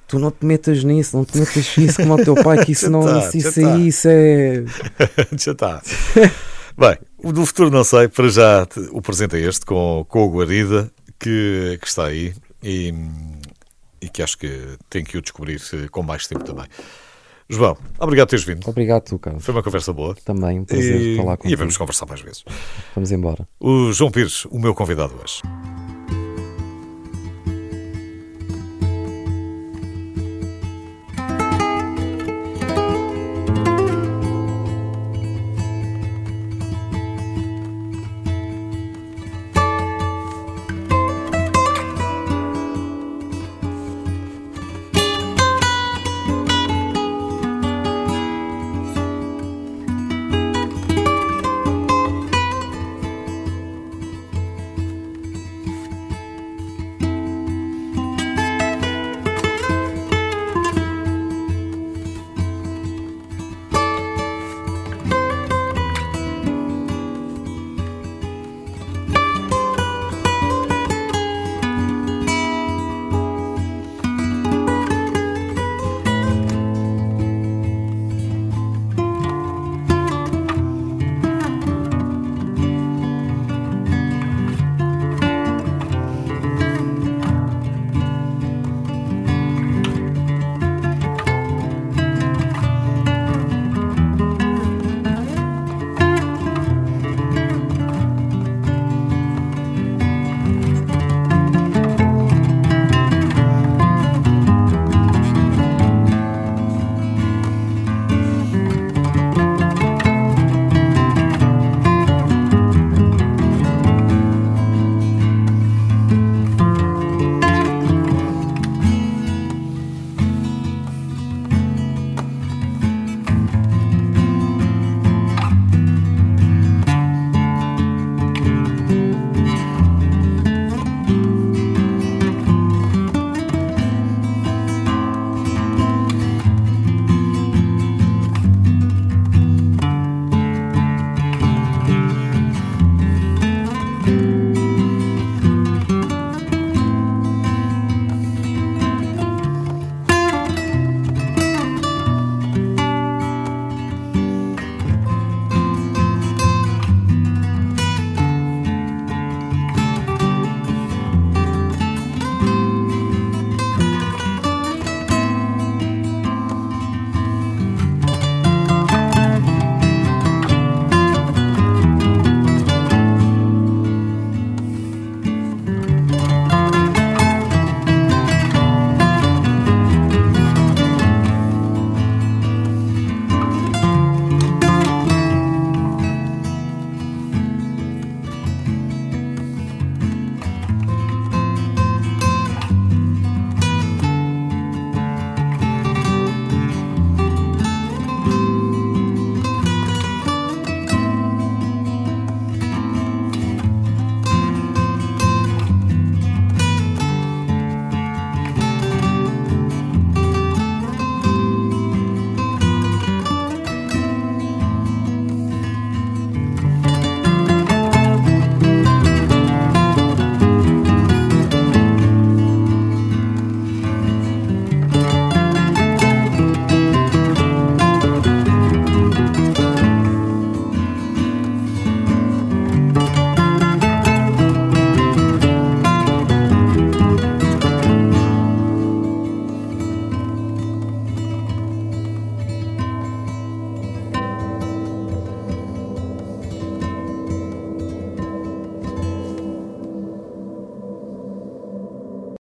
Tu 0.08 0.18
não 0.18 0.32
te 0.32 0.44
metas 0.44 0.84
nisso, 0.84 1.16
não 1.16 1.24
te 1.24 1.38
metas 1.38 1.68
nisso 1.78 1.98
como 1.98 2.16
o 2.16 2.24
teu 2.24 2.34
pai, 2.34 2.66
que 2.66 2.72
isso 2.72 2.90
não, 2.90 3.02
tá, 3.06 3.20
isso, 3.20 3.38
isso 3.38 3.62
tá. 3.62 3.74
aí, 3.76 3.88
isso 3.88 4.08
é... 4.10 4.64
já 5.38 5.52
está. 5.52 5.82
Bem, 6.76 6.98
o 7.20 7.32
do 7.32 7.46
futuro 7.46 7.70
não 7.70 7.84
sei, 7.84 8.08
para 8.08 8.28
já 8.30 8.68
o 8.92 9.02
presente 9.04 9.36
é 9.36 9.40
este, 9.42 9.64
com, 9.68 10.04
com 10.10 10.26
o 10.26 10.32
Guarida, 10.32 10.90
que, 11.20 11.78
que 11.80 11.88
está 11.88 12.06
aí 12.08 12.34
e, 12.64 12.92
e 14.02 14.10
que 14.10 14.24
acho 14.24 14.36
que 14.36 14.50
tem 14.90 15.04
que 15.04 15.16
o 15.16 15.22
descobrir 15.22 15.62
eh, 15.74 15.88
com 15.92 16.02
mais 16.02 16.26
tempo 16.26 16.44
também. 16.44 16.66
João, 17.50 17.76
obrigado 18.00 18.28
por 18.28 18.30
teres 18.32 18.46
vindo. 18.46 18.70
Obrigado 18.70 19.04
tu, 19.04 19.18
Carlos. 19.18 19.44
Foi 19.44 19.54
uma 19.56 19.64
conversa 19.64 19.92
boa. 19.92 20.16
Também 20.24 20.60
um 20.60 20.66
prazer 20.66 21.02
E, 21.02 21.18
falar 21.18 21.34
e 21.34 21.38
contigo. 21.38 21.58
vamos 21.58 21.78
conversar 21.78 22.06
mais 22.06 22.22
vezes. 22.22 22.44
Vamos 22.94 23.12
embora. 23.12 23.48
O 23.60 23.92
João 23.92 24.12
Pires, 24.12 24.46
o 24.46 24.60
meu 24.60 24.76
convidado 24.76 25.16
hoje. 25.22 25.42